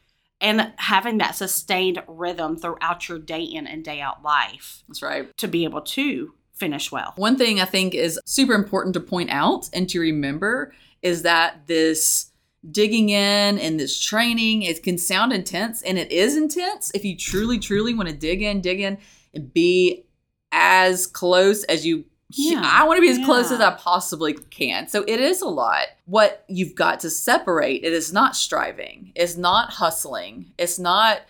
and 0.41 0.73
having 0.77 1.19
that 1.19 1.37
sustained 1.37 2.03
rhythm 2.09 2.57
throughout 2.57 3.09
your 3.09 3.19
day 3.21 3.43
in 3.43 3.67
and 3.67 3.85
day 3.85 4.01
out 4.01 4.23
life 4.23 4.83
That's 4.89 5.01
right. 5.01 5.35
to 5.39 5.47
be 5.49 5.65
able 5.65 5.81
to 5.83 6.35
finish 6.65 6.91
well. 6.91 7.13
One 7.17 7.37
thing 7.37 7.61
I 7.61 7.67
think 7.67 7.95
is 7.95 8.19
super 8.25 8.55
important 8.55 8.95
to 8.95 9.01
point 9.01 9.31
out 9.31 9.69
and 9.75 9.89
to 9.91 10.01
remember 10.01 10.73
is 11.03 11.23
that 11.23 11.67
this 11.67 12.31
digging 12.71 13.11
in 13.11 13.59
and 13.59 13.79
this 13.79 14.01
training 14.01 14.63
it 14.63 14.83
can 14.83 14.97
sound 14.97 15.35
intense 15.35 15.83
and 15.83 15.99
it 15.99 16.11
is 16.11 16.35
intense 16.35 16.91
if 16.95 17.05
you 17.05 17.15
truly 17.15 17.59
truly 17.59 17.93
want 17.93 18.09
to 18.09 18.15
dig 18.15 18.41
in 18.41 18.63
dig 18.63 18.81
in 18.81 18.97
and 19.35 19.53
be 19.53 20.07
as 20.51 21.07
close 21.07 21.63
as 21.65 21.85
you 21.85 22.07
Yeah. 22.31 22.63
I 22.65 22.85
want 22.85 22.97
to 22.97 23.03
be 23.03 23.11
as 23.11 23.23
close 23.27 23.53
as 23.53 23.61
I 23.61 23.75
possibly 23.75 24.33
can. 24.33 24.89
So 24.89 25.05
it 25.07 25.21
is 25.21 25.43
a 25.43 25.49
lot. 25.49 25.89
What 26.07 26.45
you've 26.49 26.75
got 26.75 27.01
to 27.01 27.11
separate, 27.11 27.85
it 27.85 27.93
is 27.93 28.13
not 28.13 28.35
striving. 28.35 29.13
It's 29.15 29.37
not 29.37 29.71
hustling. 29.71 30.53
It's 30.57 30.79
not 30.79 31.21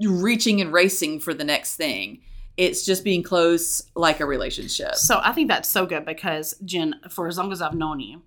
reaching 0.00 0.62
and 0.62 0.72
racing 0.72 1.20
for 1.20 1.34
the 1.34 1.44
next 1.44 1.76
thing. 1.76 2.22
It's 2.56 2.84
just 2.84 3.02
being 3.04 3.22
close 3.22 3.82
like 3.96 4.20
a 4.20 4.26
relationship. 4.26 4.94
So 4.94 5.20
I 5.22 5.32
think 5.32 5.48
that's 5.48 5.68
so 5.68 5.86
good 5.86 6.04
because 6.04 6.54
Jen, 6.64 6.94
for 7.10 7.26
as 7.26 7.36
long 7.38 7.50
as 7.52 7.60
I've 7.60 7.74
known 7.74 8.00
you, 8.00 8.22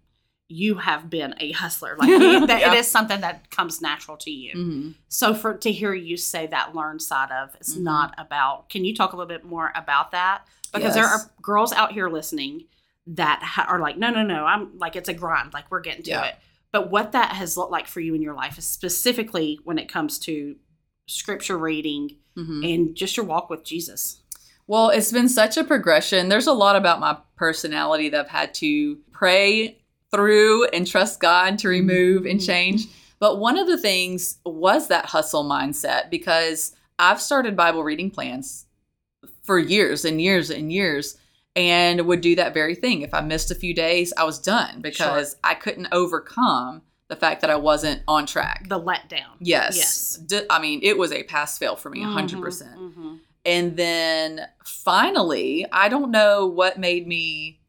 you 0.49 0.75
have 0.75 1.09
been 1.09 1.33
a 1.39 1.51
hustler. 1.51 1.95
Like 1.97 2.09
that 2.47 2.59
Yeah. 2.61 2.73
it 2.73 2.77
is 2.79 2.87
something 2.87 3.21
that 3.21 3.49
comes 3.51 3.81
natural 3.81 4.17
to 4.17 4.31
you. 4.31 4.53
Mhm. 4.55 4.93
So 5.07 5.33
for 5.33 5.53
to 5.55 5.71
hear 5.71 5.93
you 5.93 6.17
say 6.17 6.47
that 6.47 6.75
learned 6.75 7.01
side 7.01 7.31
of 7.31 7.55
it's 7.55 7.75
Mhm. 7.75 7.81
not 7.83 8.15
about. 8.17 8.69
Can 8.69 8.85
you 8.85 8.95
talk 8.95 9.13
a 9.13 9.15
little 9.17 9.27
bit 9.29 9.43
more 9.45 9.71
about 9.75 10.11
that? 10.11 10.45
Because 10.73 10.93
there 10.93 11.05
are 11.05 11.31
girls 11.41 11.71
out 11.73 11.91
here 11.93 12.09
listening 12.09 12.65
that 13.07 13.41
ha- 13.41 13.65
are 13.69 13.79
like, 13.79 13.97
no, 13.97 14.09
no, 14.09 14.23
no. 14.23 14.45
I'm 14.45 14.77
like 14.77 14.95
it's 14.97 15.09
a 15.09 15.13
grind. 15.13 15.53
Like 15.53 15.71
we're 15.71 15.79
getting 15.81 16.03
to 16.03 16.09
Yeah. 16.11 16.25
it. 16.25 16.35
But 16.73 16.91
what 16.91 17.13
that 17.13 17.31
has 17.31 17.55
looked 17.55 17.71
like 17.71 17.87
for 17.87 18.01
you 18.01 18.13
in 18.13 18.21
your 18.21 18.33
life, 18.33 18.57
is 18.57 18.69
specifically 18.69 19.59
when 19.63 19.77
it 19.79 19.87
comes 19.89 20.19
to 20.19 20.57
scripture 21.07 21.57
reading 21.57 22.17
Mhm. 22.37 22.73
and 22.73 22.95
just 22.95 23.17
your 23.17 23.25
walk 23.25 23.49
with 23.49 23.63
Jesus. 23.63 24.19
Well, 24.67 24.89
it's 24.89 25.11
been 25.11 25.29
such 25.29 25.57
a 25.57 25.63
progression. 25.63 26.29
There's 26.29 26.47
a 26.47 26.53
lot 26.53 26.75
about 26.75 26.99
my 26.99 27.17
personality 27.35 28.09
that 28.09 28.25
I've 28.25 28.31
had 28.31 28.53
to 28.55 28.97
pray 29.11 29.77
through 30.11 30.65
and 30.67 30.85
trust 30.85 31.19
God 31.19 31.57
to 31.59 31.69
remove 31.69 32.25
and 32.25 32.41
change. 32.41 32.87
But 33.19 33.39
one 33.39 33.57
of 33.57 33.67
the 33.67 33.77
things 33.77 34.37
was 34.45 34.87
that 34.89 35.07
hustle 35.07 35.43
mindset 35.43 36.09
because 36.09 36.75
I've 36.99 37.21
started 37.21 37.55
Bible 37.55 37.83
reading 37.83 38.11
plans 38.11 38.65
for 39.43 39.57
years 39.57 40.05
and 40.05 40.21
years 40.21 40.49
and 40.49 40.71
years 40.71 41.17
and 41.55 42.05
would 42.05 42.21
do 42.21 42.35
that 42.35 42.53
very 42.53 42.75
thing. 42.75 43.01
If 43.01 43.13
I 43.13 43.21
missed 43.21 43.49
a 43.49 43.55
few 43.55 43.73
days, 43.73 44.13
I 44.15 44.23
was 44.25 44.37
done 44.37 44.81
because 44.81 45.35
I 45.43 45.55
couldn't 45.55 45.87
overcome 45.91 46.83
the 47.09 47.15
fact 47.15 47.41
that 47.41 47.49
I 47.49 47.55
wasn't 47.55 48.01
on 48.07 48.25
track. 48.25 48.67
The 48.67 48.79
letdown. 48.79 49.35
Yes. 49.39 49.77
Yes. 49.77 50.19
D- 50.25 50.41
I 50.49 50.59
mean, 50.59 50.81
it 50.83 50.97
was 50.97 51.11
a 51.11 51.23
pass 51.23 51.57
fail 51.57 51.75
for 51.75 51.89
me, 51.89 52.01
100%. 52.03 52.41
percent 52.41 52.77
Mhm, 52.79 52.93
mhm. 52.97 53.19
And 53.45 53.77
then 53.77 54.41
finally, 54.65 55.65
I 55.71 55.87
don't 55.89 56.11
know 56.11 56.47
what 56.47 56.77
made 56.77 57.07
me 57.07 57.61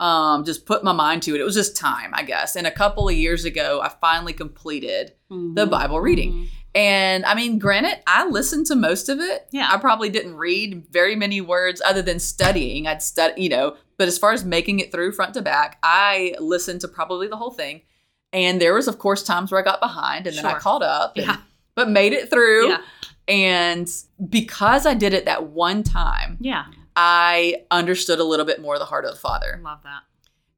um 0.00 0.44
just 0.44 0.64
put 0.64 0.84
my 0.84 0.92
mind 0.92 1.22
to 1.24 1.34
it. 1.34 1.40
It 1.40 1.44
was 1.44 1.56
just 1.56 1.76
time, 1.76 2.12
I 2.14 2.22
guess. 2.22 2.54
And 2.56 2.66
a 2.66 2.70
couple 2.70 3.08
of 3.08 3.14
years 3.16 3.44
ago, 3.44 3.80
I 3.82 3.88
finally 4.00 4.32
completed 4.32 5.12
the 5.28 5.34
Mhm, 5.66 5.70
Bible 5.70 6.00
reading. 6.00 6.32
mhm. 6.32 6.46
And 6.74 7.24
I 7.26 7.34
mean, 7.34 7.58
granted, 7.58 7.98
I 8.06 8.28
listened 8.28 8.66
to 8.66 8.76
most 8.76 9.08
of 9.08 9.18
it. 9.20 9.48
Yeah. 9.50 9.68
I 9.70 9.76
probably 9.78 10.08
didn't 10.10 10.36
read 10.36 10.86
very 10.90 11.16
many 11.16 11.40
words 11.40 11.82
other 11.84 12.00
than 12.02 12.20
studying. 12.20 12.86
I'd 12.86 13.02
study, 13.02 13.42
you 13.42 13.48
know, 13.48 13.76
but 13.96 14.06
as 14.06 14.16
far 14.18 14.32
as 14.32 14.44
making 14.44 14.78
it 14.78 14.92
through 14.92 15.12
front 15.12 15.34
to 15.34 15.42
back, 15.42 15.78
I 15.82 16.34
listened 16.38 16.80
to 16.82 16.88
probably 16.88 17.26
the 17.26 17.36
whole 17.36 17.50
thing. 17.50 17.82
And 18.32 18.60
there 18.60 18.74
was, 18.74 18.88
of 18.88 18.98
course, 18.98 19.22
times 19.22 19.50
where 19.50 19.60
I 19.60 19.64
got 19.64 19.80
behind 19.80 20.26
and 20.26 20.36
then 20.36 20.44
I 20.46 20.58
caught 20.58 20.82
up, 20.82 21.16
and- 21.16 21.26
Yeah. 21.26 21.36
but 21.74 21.88
made 21.88 22.12
it 22.12 22.30
through. 22.30 22.68
Yeah. 22.68 22.80
And 23.26 23.90
because 24.28 24.86
I 24.86 24.94
did 24.94 25.12
it 25.14 25.24
that 25.26 25.44
one 25.48 25.82
time, 25.82 26.38
Yeah. 26.40 26.64
I 26.96 27.64
understood 27.70 28.18
a 28.18 28.24
little 28.24 28.46
bit 28.46 28.60
more 28.60 28.78
the 28.78 28.84
heart 28.86 29.04
of 29.04 29.12
the 29.12 29.18
Father. 29.20 29.60
Love 29.62 29.78
that. 29.84 30.02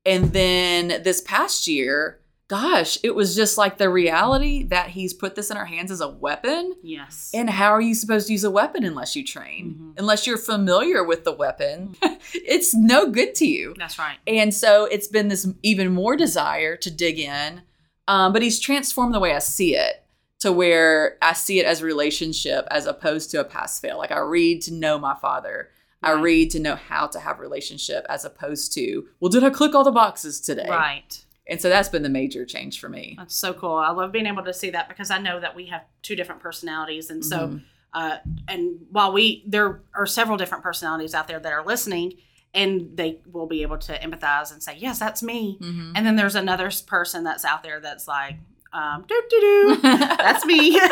And 0.07 0.33
then 0.33 1.03
this 1.03 1.21
past 1.21 1.67
year, 1.67 2.20
gosh, 2.50 2.99
it 3.04 3.14
was 3.14 3.37
just 3.37 3.57
like 3.57 3.78
the 3.78 3.88
reality 3.88 4.64
that 4.64 4.88
He's 4.88 5.14
put 5.14 5.37
this 5.37 5.52
in 5.52 5.57
our 5.57 5.66
hands 5.66 5.92
as 5.92 6.00
a 6.00 6.09
weapon. 6.09 6.75
Yes. 6.83 7.30
And 7.33 7.49
how 7.49 7.71
are 7.71 7.80
you 7.80 7.95
supposed 7.95 8.26
to 8.26 8.33
use 8.33 8.42
a 8.42 8.50
weapon 8.50 8.83
unless 8.83 9.14
you 9.14 9.25
train? 9.25 9.76
Mhm. 9.78 9.99
Unless 10.00 10.26
you're 10.26 10.37
familiar 10.37 11.04
with 11.04 11.23
the 11.23 11.30
weapon, 11.30 11.95
it's 12.35 12.75
no 12.75 13.07
good 13.09 13.37
to 13.37 13.47
you. 13.47 13.75
That's 13.78 14.00
right. 14.00 14.19
And 14.26 14.52
so 14.52 14.87
it's 14.87 15.07
been 15.07 15.28
this 15.28 15.47
even 15.62 15.92
more 15.92 16.16
desire 16.16 16.75
to 16.76 16.90
dig 16.90 17.21
in. 17.21 17.62
Um, 18.09 18.33
but 18.33 18.42
he's 18.42 18.59
transformed 18.59 19.14
the 19.14 19.21
way 19.21 19.33
I 19.33 19.38
see 19.38 19.76
it 19.76 20.02
to 20.40 20.50
where 20.50 21.19
I 21.23 21.35
see 21.35 21.61
it 21.61 21.66
as 21.66 21.83
a 21.83 21.85
relationship 21.85 22.66
as 22.73 22.87
opposed 22.87 23.30
to 23.30 23.40
a 23.40 23.45
pass 23.45 23.78
fail. 23.78 23.97
Like 23.97 24.11
I 24.11 24.19
read 24.19 24.61
to 24.62 24.75
know 24.75 24.99
my 24.99 25.14
father. 25.14 25.69
I 26.02 26.12
read 26.12 26.50
to 26.52 26.59
know 26.59 26.75
how 26.75 27.07
to 27.07 27.21
have 27.21 27.38
relationship 27.38 28.07
as 28.09 28.25
opposed 28.25 28.73
to, 28.75 29.07
well, 29.21 29.28
did 29.28 29.45
I 29.45 29.50
click 29.50 29.75
all 29.76 29.85
the 29.85 29.92
boxes 29.92 30.40
today? 30.40 30.66
Right. 30.69 31.25
And 31.50 31.61
so 31.61 31.69
that's 31.69 31.88
been 31.88 32.02
the 32.04 32.09
major 32.09 32.47
change 32.47 32.80
for 32.80 32.88
me. 32.88 33.16
That's 33.19 33.35
so 33.35 33.52
cool. 33.52 33.75
I 33.75 33.90
love 33.90 34.12
being 34.12 34.26
able 34.26 34.45
to 34.45 34.54
see 34.54 34.71
that 34.71 34.88
because 34.88 35.11
I 35.11 35.19
know 35.19 35.40
that 35.40 35.54
we 35.57 35.66
have 35.66 35.83
two 36.02 36.14
different 36.16 36.40
personalities, 36.40 37.11
and 37.11 37.25
so 37.25 37.49
Mhm. 37.49 37.62
uh, 37.92 38.16
and 38.49 38.87
while 38.90 39.12
we 39.12 39.42
there 39.47 39.83
are 39.95 40.07
several 40.07 40.37
different 40.38 40.62
personalities 40.62 41.12
out 41.12 41.26
there 41.26 41.40
that 41.40 41.52
are 41.52 41.64
listening, 41.66 42.14
and 42.54 42.97
they 42.97 43.19
will 43.33 43.47
be 43.49 43.62
able 43.62 43.78
to 43.78 43.99
empathize 43.99 44.52
and 44.52 44.62
say, 44.62 44.76
"Yes, 44.78 44.99
that's 45.00 45.23
me." 45.23 45.59
Mhm. 45.61 45.92
And 45.97 46.07
then 46.07 46.14
there's 46.16 46.37
another 46.37 46.71
person 46.87 47.25
that's 47.25 47.45
out 47.45 47.62
there 47.64 47.80
that's 47.80 48.07
like, 48.07 48.37
um, 48.73 49.04
"Doo 49.09 49.23
doo 49.28 49.40
doo." 49.40 49.76
that's 49.83 50.45
me 50.47 50.78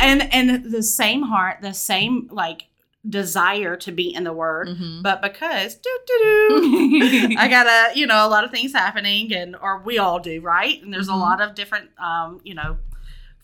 and 0.00 0.22
and 0.34 0.64
the 0.72 0.82
same 0.82 1.22
heart 1.22 1.58
the 1.62 1.72
same 1.74 2.28
like 2.30 2.64
desire 3.08 3.74
to 3.76 3.90
be 3.90 4.14
in 4.14 4.22
the 4.24 4.32
word 4.32 4.68
Mhm. 4.68 5.02
but 5.02 5.20
because 5.20 5.74
doo 5.74 5.98
doo 6.06 6.18
doo 6.48 7.34
i 7.38 7.48
gotta 7.48 7.98
you 7.98 8.06
know 8.06 8.24
a 8.24 8.28
lot 8.28 8.44
of 8.44 8.50
things 8.52 8.72
happening 8.72 9.32
and 9.34 9.56
or 9.56 9.82
we 9.82 9.98
all 9.98 10.20
do 10.20 10.40
right 10.40 10.80
and 10.82 10.94
there's 10.94 11.08
Mhm. 11.08 11.14
a 11.14 11.16
lot 11.16 11.40
of 11.40 11.54
different 11.56 11.90
um 11.98 12.40
you 12.44 12.54
know 12.54 12.78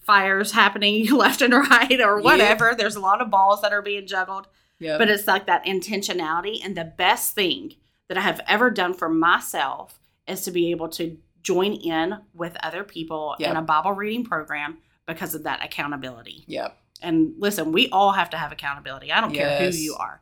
fires 0.01 0.53
happening 0.53 1.07
left 1.13 1.43
and 1.43 1.53
right 1.53 2.01
or 2.01 2.21
whatever. 2.23 2.75
There's 2.75 2.97
a 2.97 3.01
lot 3.01 3.21
of 3.21 3.31
balls 3.31 3.61
that 3.61 3.75
are 3.75 3.83
being 3.83 4.07
juggled. 4.07 4.47
Yep. 4.79 4.99
But 4.99 5.11
it's 5.11 5.27
like 5.27 5.45
that 5.47 5.67
intentionality. 5.67 6.65
And 6.65 6.75
the 6.75 6.85
best 6.87 7.35
thing 7.35 7.75
that 8.09 8.17
I 8.17 8.23
have 8.23 8.41
ever 8.49 8.71
done 8.71 8.95
for 8.95 9.11
myself 9.11 10.01
is 10.27 10.43
to 10.45 10.51
be 10.51 10.71
able 10.71 10.89
to 10.91 11.19
join 11.43 11.75
in 11.75 12.21
with 12.33 12.57
other 12.63 12.85
people 12.85 13.37
Yep. 13.39 13.51
in 13.51 13.57
a 13.59 13.63
Bible 13.63 13.93
reading 13.93 14.25
program 14.25 14.79
because 15.07 15.35
of 15.35 15.43
that 15.43 15.63
accountability. 15.63 16.45
yep. 16.47 16.79
And 17.03 17.35
listen, 17.39 17.73
we 17.73 17.89
all 17.91 18.13
have 18.13 18.31
to 18.31 18.37
have 18.37 18.53
accountability. 18.53 19.13
I 19.13 19.21
don't 19.21 19.35
care 19.35 19.49
who 19.59 19.77
you 19.77 19.95
are. 19.95 20.21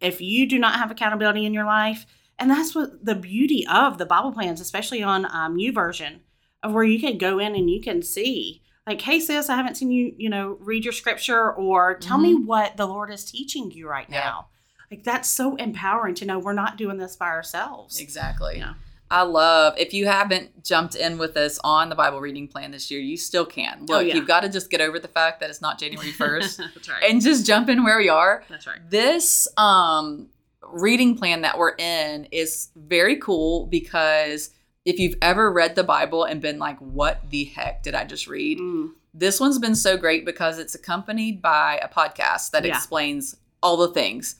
If 0.00 0.20
you 0.20 0.46
do 0.48 0.58
not 0.58 0.74
have 0.74 0.90
accountability 0.90 1.44
in 1.46 1.54
your 1.54 1.64
life, 1.64 2.06
and 2.38 2.50
that's 2.50 2.74
what 2.74 3.04
the 3.04 3.14
beauty 3.14 3.66
of 3.70 3.98
the 3.98 4.06
Bible 4.06 4.32
plans, 4.32 4.60
especially 4.60 5.02
on 5.02 5.24
um, 5.26 5.56
YouVersion, 5.56 6.20
of 6.62 6.72
where 6.72 6.84
you 6.84 6.98
can 7.00 7.18
go 7.18 7.38
in 7.38 7.54
and 7.54 7.70
you 7.70 7.80
can 7.80 8.02
see, 8.02 8.62
like, 8.86 9.00
hey 9.02 9.20
sis, 9.20 9.48
I 9.48 9.56
haven't 9.56 9.76
seen 9.76 9.90
you, 9.92 10.14
you 10.16 10.28
know, 10.28 10.56
read 10.60 10.84
your 10.84 10.92
scripture 10.92 11.52
or 11.52 11.94
tell 11.94 12.18
me 12.18 12.34
what 12.34 12.76
the 12.76 12.86
Lord 12.86 13.10
is 13.10 13.24
teaching 13.24 13.70
you 13.70 13.88
right 13.88 14.04
Mm-hmm. 14.04 14.14
Yeah. 14.14 14.20
now. 14.24 14.46
Like 14.90 15.04
that's 15.04 15.28
so 15.28 15.54
empowering 15.56 16.16
to 16.16 16.24
know 16.24 16.38
we're 16.40 16.52
not 16.52 16.76
doing 16.76 16.96
this 16.98 17.14
by 17.14 17.28
ourselves. 17.28 18.00
Exactly. 18.00 18.56
Yeah. 18.58 18.74
I 19.10 19.22
love 19.22 19.74
if 19.76 19.92
you 19.92 20.06
haven't 20.06 20.62
jumped 20.64 20.94
in 20.94 21.18
with 21.18 21.36
us 21.36 21.58
on 21.64 21.88
the 21.88 21.94
Bible 21.96 22.20
reading 22.20 22.46
plan 22.46 22.70
this 22.70 22.90
year, 22.90 23.00
you 23.00 23.16
still 23.16 23.44
can. 23.44 23.86
Look, 23.86 23.96
Oh, 23.96 23.98
yeah. 24.00 24.14
you've 24.14 24.26
got 24.28 24.40
to 24.40 24.48
just 24.48 24.70
get 24.70 24.80
over 24.80 24.98
the 25.00 25.08
fact 25.08 25.40
that 25.40 25.50
it's 25.50 25.60
not 25.60 25.78
January 25.80 26.12
1st 26.12 26.56
that's 26.74 26.88
right. 26.88 27.02
and 27.10 27.20
just 27.20 27.44
jump 27.46 27.68
in 27.68 27.82
where 27.84 27.98
we 27.98 28.08
are. 28.08 28.44
that's 28.48 28.66
right. 28.66 28.78
This 28.88 29.48
um 29.56 30.28
reading 30.72 31.16
plan 31.16 31.40
that 31.40 31.58
we're 31.58 31.74
in 31.76 32.26
is 32.30 32.68
very 32.76 33.16
cool 33.16 33.66
because 33.66 34.50
if 34.84 34.98
you've 35.00 35.16
ever 35.20 35.50
read 35.52 35.74
the 35.74 35.82
Bible 35.84 36.24
and 36.24 36.40
been 36.40 36.58
like, 36.58 36.78
what 36.78 37.28
the 37.30 37.44
heck 37.44 37.82
did 37.82 37.94
I 37.94 38.04
just 38.04 38.28
read? 38.28 38.58
Mm, 38.58 38.90
This 39.12 39.40
one's 39.40 39.58
been 39.58 39.74
so 39.74 39.96
great 39.96 40.24
because 40.24 40.58
it's 40.58 40.74
accompanied 40.76 41.42
by 41.42 41.80
a 41.82 41.88
podcast 41.88 42.52
that 42.52 42.64
Yeah. 42.64 42.76
explains 42.76 43.36
all 43.62 43.76
the 43.76 43.88
things. 43.88 44.36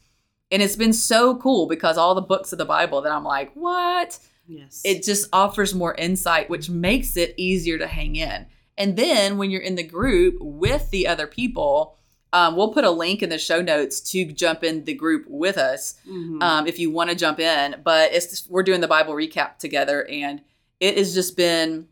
And 0.52 0.62
it's 0.62 0.76
been 0.76 0.92
so 0.92 1.36
cool 1.36 1.66
because 1.66 1.98
all 1.98 2.14
the 2.14 2.20
books 2.22 2.52
of 2.52 2.58
the 2.58 2.64
Bible 2.64 3.02
that 3.02 3.12
I'm 3.12 3.24
like, 3.24 3.52
what? 3.54 4.18
Yes. 4.50 4.82
It 4.84 5.02
just 5.02 5.28
offers 5.32 5.74
more 5.74 5.94
insight, 5.94 6.50
which 6.50 6.68
makes 6.68 7.16
it 7.16 7.34
easier 7.36 7.78
to 7.78 7.86
hang 7.86 8.16
in. 8.16 8.46
And 8.76 8.96
then 8.96 9.38
when 9.38 9.50
you're 9.50 9.60
in 9.60 9.74
the 9.76 9.82
group 9.82 10.36
with 10.40 10.90
the 10.90 11.06
other 11.06 11.26
people, 11.26 11.96
um, 12.32 12.56
we'll 12.56 12.72
put 12.72 12.84
a 12.84 12.90
link 12.90 13.22
in 13.22 13.28
the 13.28 13.38
show 13.38 13.60
notes 13.60 14.00
to 14.12 14.24
jump 14.32 14.62
in 14.64 14.84
the 14.84 14.94
group 14.94 15.24
with 15.28 15.58
us 15.58 15.94
Mhm. 16.08 16.42
um, 16.42 16.66
if 16.66 16.78
you 16.78 16.90
want 16.90 17.10
to 17.10 17.16
jump 17.16 17.40
in. 17.40 17.76
But 17.84 18.12
it's 18.12 18.48
we're 18.48 18.62
doing 18.62 18.80
the 18.80 18.88
Bible 18.88 19.14
recap 19.14 19.58
together, 19.58 20.06
and 20.08 20.40
it 20.78 20.96
has 20.96 21.12
just 21.14 21.36
been 21.36 21.88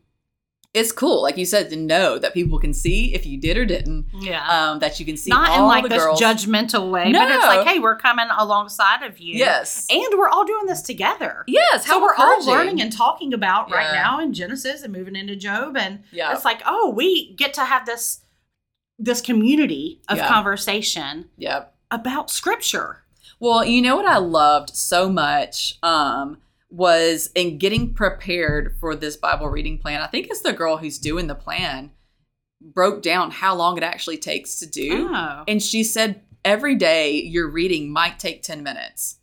it's 0.73 0.91
cool, 0.91 1.23
like 1.23 1.35
you 1.35 1.45
said, 1.45 1.69
to 1.71 1.75
know 1.75 2.19
that 2.19 2.33
people 2.33 2.59
can 2.59 2.73
see 2.73 3.15
if 3.15 3.25
you 3.25 3.39
did 3.41 3.57
or 3.57 3.65
didn't. 3.65 4.05
yeah. 4.19 4.45
Um, 4.71 4.79
that 4.79 4.99
you 4.99 5.05
can 5.05 5.17
see 5.17 5.31
not 5.31 5.57
in 5.57 5.63
like 5.65 5.89
this 5.89 6.03
girls. 6.03 6.21
judgmental 6.21 6.91
way, 6.91 7.11
but 7.11 7.27
it's 7.31 7.43
like, 7.45 7.67
hey, 7.67 7.79
we're 7.79 7.95
coming 7.97 8.27
alongside 8.37 9.01
of 9.01 9.17
you. 9.19 9.35
Yes, 9.35 9.87
And 9.89 10.05
we're 10.15 10.29
all 10.29 10.45
doing 10.45 10.67
this 10.67 10.83
together. 10.83 11.43
yes. 11.47 11.85
So 11.87 11.93
How 11.93 12.01
we're 12.01 12.13
all 12.15 12.45
learning 12.45 12.81
and 12.81 12.93
talking 12.93 13.33
about 13.33 13.71
right 13.71 13.93
now 13.93 14.19
in 14.19 14.31
Genesis 14.31 14.83
and 14.83 14.93
moving 14.93 15.15
into 15.15 15.35
Job. 15.35 15.75
And 15.75 16.03
Yeah. 16.11 16.31
it's 16.33 16.45
like, 16.45 16.61
oh, 16.67 16.91
we 16.95 17.33
get 17.33 17.53
to 17.55 17.65
have 17.65 17.85
this 17.87 18.19
this 19.01 19.21
community 19.21 20.01
of 20.09 20.17
Yeah. 20.17 20.27
conversation 20.27 21.29
Yep. 21.37 21.73
about 21.89 22.29
scripture. 22.29 23.03
Well, 23.39 23.63
you 23.65 23.81
know 23.81 23.95
what 23.95 24.05
I 24.05 24.17
loved 24.17 24.75
so 24.75 25.09
much 25.09 25.75
um, 25.81 26.37
was 26.69 27.29
in 27.35 27.57
getting 27.57 27.93
prepared 27.93 28.75
for 28.79 28.95
this 28.95 29.17
Bible 29.17 29.47
reading 29.47 29.77
plan. 29.79 30.01
I 30.01 30.07
think 30.07 30.27
it's 30.29 30.41
the 30.41 30.53
girl 30.53 30.77
who's 30.77 30.99
doing 30.99 31.27
the 31.27 31.35
plan 31.35 31.91
broke 32.61 33.01
down 33.01 33.31
how 33.31 33.55
long 33.55 33.77
it 33.77 33.83
actually 33.83 34.17
takes 34.17 34.59
to 34.59 34.67
do. 34.67 35.07
Oh. 35.11 35.43
And 35.47 35.63
she 35.63 35.83
said 35.83 36.21
every 36.45 36.75
day 36.75 37.13
your 37.21 37.49
reading 37.49 37.91
might 37.91 38.19
take 38.19 38.43
10 38.43 38.61
minutes. 38.63 39.17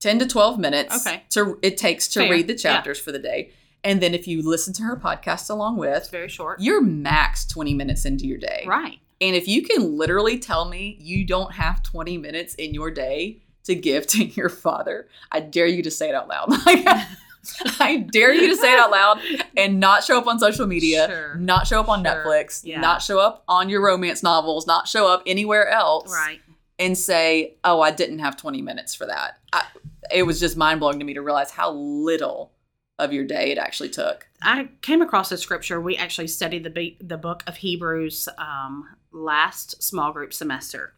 10 0.00 0.18
to 0.20 0.26
12 0.26 0.58
minutes 0.58 1.06
Okay. 1.06 1.22
to 1.30 1.58
it 1.62 1.76
takes 1.76 2.08
to 2.08 2.20
Fair. 2.20 2.30
read 2.30 2.46
the 2.48 2.52
Yeah. 2.54 2.58
chapters 2.58 2.98
for 2.98 3.12
the 3.12 3.18
day. 3.18 3.52
And 3.84 4.02
then 4.02 4.12
if 4.14 4.26
you 4.26 4.42
listen 4.42 4.74
to 4.74 4.82
her 4.82 4.96
podcast 4.96 5.48
along 5.48 5.74
It's 5.84 6.04
with, 6.04 6.10
very 6.10 6.28
short. 6.28 6.60
you're 6.60 6.82
max 6.82 7.46
20 7.46 7.72
minutes 7.74 8.04
into 8.04 8.26
your 8.26 8.38
day. 8.38 8.64
Right. 8.66 8.98
And 9.22 9.36
if 9.36 9.46
you 9.48 9.62
can 9.62 9.96
literally 9.96 10.38
tell 10.38 10.68
me 10.68 10.96
you 11.00 11.24
don't 11.26 11.52
have 11.54 11.82
20 11.82 12.18
minutes 12.18 12.54
in 12.56 12.74
your 12.74 12.90
day 12.90 13.42
to 13.70 13.74
give 13.74 14.06
to 14.08 14.24
your 14.24 14.48
father, 14.48 15.08
I 15.32 15.40
dare 15.40 15.66
you 15.66 15.82
to 15.82 15.90
say 15.90 16.08
it 16.08 16.14
out 16.14 16.28
loud. 16.28 16.48
Like, 16.66 16.86
I 17.80 17.96
dare 17.96 18.34
you 18.34 18.48
to 18.48 18.56
say 18.56 18.74
it 18.74 18.78
out 18.78 18.90
loud 18.90 19.18
and 19.56 19.80
not 19.80 20.04
show 20.04 20.18
up 20.18 20.26
on 20.26 20.38
social 20.38 20.66
media, 20.66 21.06
Sure. 21.08 21.34
not 21.36 21.66
show 21.66 21.80
up 21.80 21.88
on 21.88 22.04
Sure. 22.04 22.12
Netflix, 22.24 22.60
Yeah. 22.64 22.80
not 22.80 23.00
show 23.02 23.18
up 23.18 23.44
on 23.48 23.70
your 23.70 23.82
romance 23.82 24.22
novels, 24.22 24.66
not 24.66 24.86
show 24.86 25.06
up 25.10 25.22
anywhere 25.24 25.66
else 25.68 26.12
Right. 26.12 26.40
and 26.78 26.98
say, 26.98 27.56
oh, 27.64 27.80
I 27.80 27.92
didn't 27.92 28.18
have 28.18 28.36
20 28.36 28.60
minutes 28.60 28.94
for 28.94 29.06
that. 29.06 29.38
I, 29.54 29.64
it 30.12 30.24
was 30.24 30.38
just 30.38 30.56
mind 30.58 30.80
blowing 30.80 30.98
to 30.98 31.04
me 31.06 31.14
to 31.14 31.22
realize 31.22 31.50
how 31.50 31.72
little 31.72 32.52
of 32.98 33.10
your 33.14 33.24
day 33.24 33.50
it 33.52 33.56
actually 33.58 33.88
took. 33.88 34.28
I 34.42 34.68
came 34.82 35.00
across 35.00 35.32
a 35.32 35.38
scripture. 35.38 35.80
We 35.80 35.96
actually 35.96 36.26
studied 36.28 36.64
the 36.64 36.70
be- 36.70 36.98
the 37.00 37.16
book 37.16 37.42
of 37.46 37.56
Hebrews 37.56 38.28
um, 38.36 38.86
last 39.12 39.82
small 39.82 40.12
group 40.12 40.34
semester, 40.34 40.92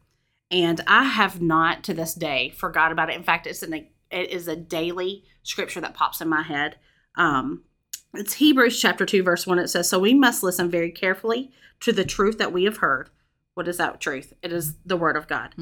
and 0.53 0.81
I 0.87 1.05
have 1.05 1.41
not 1.41 1.83
to 1.85 1.95
this 1.95 2.15
day 2.15 2.51
forgot 2.51 2.93
about 2.93 3.11
it. 3.11 3.17
In 3.17 3.25
fact, 3.25 3.47
it's 3.47 3.63
an 3.63 3.73
it 4.11 4.31
is 4.31 4.47
a 4.47 4.55
daily 4.55 5.25
scripture 5.43 5.81
that 5.81 5.95
pops 5.95 6.21
in 6.21 6.29
my 6.29 6.43
head. 6.43 6.77
Um, 7.17 7.65
it's 8.15 8.35
Hebrews 8.35 8.79
chapter 8.79 9.07
two, 9.07 9.23
verse 9.23 9.47
one. 9.47 9.59
It 9.59 9.69
says, 9.69 9.89
"So 9.89 9.99
we 9.99 10.15
must 10.15 10.43
listen 10.43 10.71
very 10.71 10.91
carefully 10.91 11.51
to 11.81 11.93
the 11.93 12.05
truth 12.05 12.39
that 12.39 12.53
we 12.53 12.65
have 12.65 12.77
heard. 12.77 13.11
What 13.55 13.67
is 13.69 13.79
that 13.79 14.01
truth? 14.01 14.35
It 14.43 14.53
is 14.53 14.77
the 14.85 14.97
word 14.97 15.17
of 15.17 15.27
God, 15.27 15.55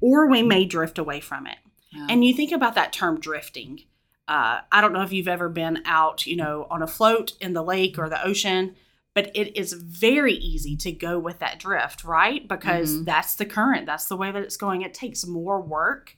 or 0.00 0.28
we 0.28 0.42
may 0.42 0.64
drift 0.66 0.98
away 0.98 1.20
from 1.20 1.46
it." 1.46 1.56
Yeah. 1.90 2.06
And 2.10 2.24
you 2.24 2.34
think 2.34 2.52
about 2.52 2.74
that 2.74 2.92
term 2.92 3.20
drifting. 3.20 3.80
Uh, 4.26 4.60
I 4.72 4.80
don't 4.80 4.92
know 4.92 5.02
if 5.02 5.12
you've 5.12 5.28
ever 5.28 5.48
been 5.48 5.82
out, 5.84 6.26
you 6.26 6.36
know, 6.36 6.66
on 6.70 6.82
a 6.82 6.86
float 6.86 7.32
in 7.40 7.52
the 7.52 7.62
lake 7.62 7.98
or 7.98 8.08
the 8.08 8.24
ocean, 8.24 8.74
but 9.14 9.30
it 9.34 9.56
is 9.56 9.72
very 9.72 10.34
easy 10.34 10.76
to 10.76 10.90
go 10.92 11.18
with 11.18 11.38
that 11.38 11.58
drift, 11.60 12.04
right? 12.04 12.46
Because 12.48 12.90
Mhm. 12.98 13.04
that's 13.04 13.36
the 13.36 13.44
current, 13.46 13.86
that's 13.86 14.06
the 14.08 14.16
way 14.16 14.30
that 14.32 14.42
it's 14.42 14.56
going. 14.56 14.82
It 14.82 14.92
takes 14.94 15.24
more 15.26 15.60
work 15.60 16.16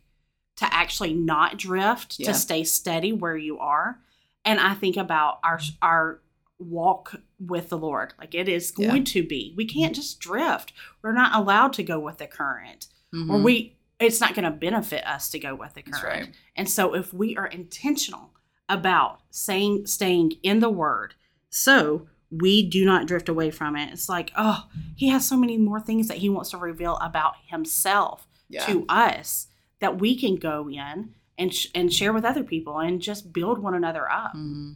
to 0.56 0.72
actually 0.74 1.12
not 1.12 1.58
drift, 1.58 2.18
Yeah. 2.18 2.28
to 2.28 2.34
stay 2.34 2.64
steady 2.64 3.12
where 3.12 3.36
you 3.36 3.58
are. 3.58 4.00
And 4.44 4.58
I 4.58 4.74
think 4.74 4.96
about 4.96 5.38
our 5.44 5.60
our 5.82 6.22
walk 6.58 7.16
with 7.38 7.68
the 7.68 7.76
Lord. 7.76 8.14
Like 8.18 8.34
it 8.34 8.48
is 8.48 8.72
Yeah. 8.78 8.88
going 8.88 9.04
to 9.04 9.22
be. 9.22 9.52
We 9.56 9.66
can't 9.66 9.94
just 9.94 10.18
drift. 10.20 10.72
We're 11.02 11.12
not 11.12 11.34
allowed 11.34 11.74
to 11.74 11.82
go 11.82 11.98
with 12.00 12.16
the 12.16 12.26
current 12.26 12.88
or 13.12 13.18
Mhm. 13.38 13.42
we 13.44 13.72
it's 13.98 14.20
not 14.20 14.34
going 14.34 14.44
to 14.44 14.50
benefit 14.50 15.06
us 15.06 15.30
to 15.30 15.38
go 15.38 15.54
with 15.54 15.72
the 15.72 15.80
current. 15.82 16.26
right. 16.26 16.34
And 16.54 16.68
so 16.68 16.94
if 16.94 17.14
we 17.14 17.34
are 17.36 17.46
intentional 17.46 18.34
about 18.68 19.20
saying 19.30 19.86
staying 19.86 20.32
in 20.42 20.60
the 20.60 20.68
word, 20.68 21.14
so 21.48 22.06
we 22.30 22.62
do 22.68 22.84
not 22.84 23.06
drift 23.06 23.28
away 23.28 23.50
from 23.50 23.76
it. 23.76 23.92
It's 23.92 24.08
like, 24.08 24.32
oh, 24.36 24.66
he 24.96 25.08
has 25.08 25.26
so 25.26 25.36
many 25.36 25.56
more 25.56 25.80
things 25.80 26.08
that 26.08 26.18
he 26.18 26.28
wants 26.28 26.50
to 26.50 26.56
reveal 26.58 26.96
about 26.96 27.34
himself 27.46 28.26
Yeah. 28.48 28.66
to 28.66 28.84
us 28.88 29.46
that 29.80 29.98
we 30.00 30.18
can 30.18 30.36
go 30.36 30.68
in 30.68 31.14
and 31.38 31.54
sh- 31.54 31.68
and 31.74 31.92
share 31.92 32.12
with 32.12 32.24
other 32.24 32.42
people 32.42 32.78
and 32.78 33.00
just 33.00 33.32
build 33.32 33.58
one 33.58 33.74
another 33.74 34.10
up. 34.10 34.32
hmm 34.32 34.72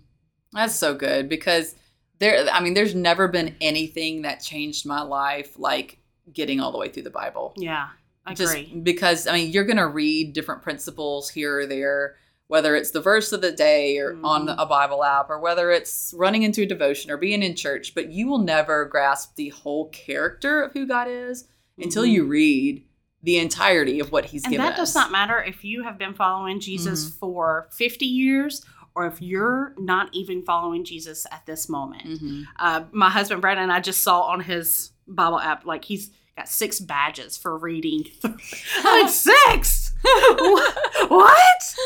That's 0.53 0.75
so 0.75 0.95
good 0.95 1.29
because 1.29 1.75
there, 2.19 2.47
I 2.53 2.61
mean, 2.61 2.75
there's 2.75 2.95
never 2.95 3.29
been 3.29 3.57
anything 3.61 4.23
that 4.23 4.37
changed 4.43 4.85
my 4.87 5.01
life 5.03 5.59
like 5.59 5.99
getting 6.33 6.61
all 6.61 6.71
the 6.71 6.79
way 6.79 6.89
through 6.91 7.05
the 7.05 7.11
Bible. 7.11 7.55
Yeah, 7.57 7.89
I 8.27 8.35
Just 8.35 8.55
agree. 8.55 8.81
because, 8.83 9.27
I 9.27 9.33
mean, 9.33 9.51
you're 9.53 9.65
going 9.65 9.79
to 9.79 9.87
read 9.87 10.35
different 10.35 10.63
principles 10.63 11.31
here 11.31 11.61
or 11.61 11.67
there, 11.67 12.17
whether 12.51 12.75
it's 12.75 12.91
the 12.91 13.01
verse 13.01 13.31
of 13.33 13.41
the 13.41 13.53
day 13.53 13.97
or 13.99 14.19
on 14.25 14.47
Mhm. 14.49 14.55
a 14.59 14.67
Bible 14.67 15.05
app 15.05 15.31
or 15.31 15.39
whether 15.39 15.71
it's 15.71 16.13
running 16.17 16.43
into 16.43 16.63
a 16.63 16.67
devotion 16.67 17.09
or 17.11 17.17
being 17.17 17.45
in 17.45 17.55
church, 17.55 17.95
but 17.95 18.11
you 18.11 18.27
will 18.27 18.39
never 18.41 18.85
grasp 18.87 19.37
the 19.37 19.51
whole 19.51 19.89
character 19.91 20.61
of 20.61 20.73
who 20.73 20.85
God 20.85 21.07
is 21.09 21.45
until 21.79 22.03
Mhm. 22.03 22.11
you 22.11 22.25
read 22.25 22.85
the 23.23 23.39
entirety 23.39 24.01
of 24.01 24.11
what 24.11 24.25
He's 24.27 24.43
given. 24.43 24.55
and 24.57 24.63
given 24.63 24.71
that 24.73 24.77
does 24.77 24.89
us. 24.91 24.95
not 24.97 25.13
matter 25.13 25.41
if 25.41 25.63
you 25.65 25.85
have 25.85 25.97
been 25.97 26.13
following 26.15 26.59
Jesus 26.59 27.05
Mm-hmm. 27.05 27.19
for 27.19 27.69
50 27.71 28.07
years 28.07 28.65
or 28.97 29.07
if 29.07 29.23
you're 29.23 29.73
not 29.79 30.09
even 30.13 30.43
following 30.43 30.85
Jesus 30.85 31.27
at 31.31 31.47
this 31.47 31.69
moment. 31.69 32.03
Mhm. 32.05 32.45
Uh, 32.59 32.83
my 32.91 33.11
husband 33.11 33.41
Brandon, 33.43 33.71
I 33.71 33.79
just 33.79 34.03
saw 34.03 34.23
on 34.23 34.41
his 34.41 34.91
Bible 35.07 35.39
app, 35.39 35.65
like 35.65 35.85
he's 35.85 36.11
got 36.37 36.49
six 36.49 36.81
badges 36.81 37.39
for 37.39 37.57
reading. 37.57 38.07
like 38.85 39.09
six? 39.09 39.90
What? 41.09 41.77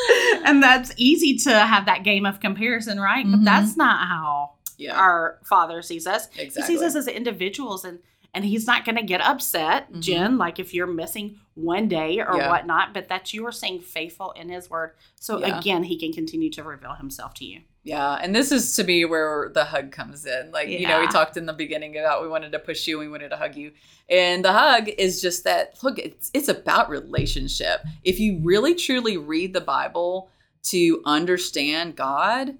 And 0.44 0.62
that's 0.62 0.92
easy 0.96 1.36
to 1.38 1.52
have 1.58 1.86
that 1.86 2.02
game 2.04 2.26
of 2.26 2.40
comparison, 2.40 3.00
right? 3.00 3.24
But 3.28 3.40
Mhm. 3.40 3.44
that's 3.44 3.76
not 3.76 4.06
how 4.08 4.52
Yeah, 4.76 4.98
our 4.98 5.38
Father 5.44 5.82
sees 5.82 6.06
us. 6.06 6.26
exactly. 6.36 6.62
He 6.62 6.62
sees 6.62 6.82
us 6.82 6.94
as 6.96 7.08
individuals 7.08 7.84
and 7.84 8.00
and 8.36 8.44
he's 8.44 8.66
not 8.66 8.84
going 8.84 8.96
to 8.96 9.02
get 9.04 9.20
upset, 9.20 9.92
Mhm. 9.92 10.00
Jen, 10.00 10.38
like 10.38 10.58
if 10.58 10.74
you're 10.74 10.88
missing 10.88 11.38
one 11.54 11.86
day 11.86 12.18
or 12.20 12.36
Yeah. 12.36 12.48
whatnot, 12.48 12.92
but 12.92 13.06
that 13.08 13.32
you 13.32 13.46
are 13.46 13.52
staying 13.52 13.78
faithful 13.82 14.32
in 14.32 14.48
his 14.48 14.68
word. 14.68 14.90
So 15.14 15.38
Yeah. 15.38 15.56
again, 15.56 15.84
he 15.84 15.96
can 15.96 16.12
continue 16.12 16.50
to 16.50 16.64
reveal 16.64 16.94
himself 16.94 17.32
to 17.34 17.44
you. 17.44 17.60
Yeah, 17.84 18.14
and 18.14 18.34
this 18.34 18.50
is 18.50 18.74
to 18.76 18.82
be 18.82 19.04
where 19.04 19.50
the 19.52 19.66
hug 19.66 19.92
comes 19.92 20.24
in. 20.24 20.50
Like, 20.50 20.68
you 20.68 20.88
know, 20.88 21.00
we 21.00 21.06
talked 21.06 21.36
in 21.36 21.44
the 21.44 21.52
beginning 21.52 21.98
about 21.98 22.22
we 22.22 22.28
wanted 22.28 22.52
to 22.52 22.58
push 22.58 22.86
you, 22.86 22.98
we 22.98 23.10
wanted 23.10 23.28
to 23.28 23.36
hug 23.36 23.56
you. 23.56 23.72
And 24.08 24.42
the 24.42 24.54
hug 24.54 24.88
is 24.88 25.20
just 25.20 25.44
that 25.44 25.82
look, 25.82 25.98
it's 25.98 26.30
it's 26.32 26.48
about 26.48 26.88
relationship. 26.88 27.80
If 28.02 28.18
you 28.18 28.40
really 28.42 28.74
truly 28.74 29.18
read 29.18 29.52
the 29.52 29.60
Bible 29.60 30.30
to 30.64 31.02
understand 31.04 31.94
God 31.94 32.56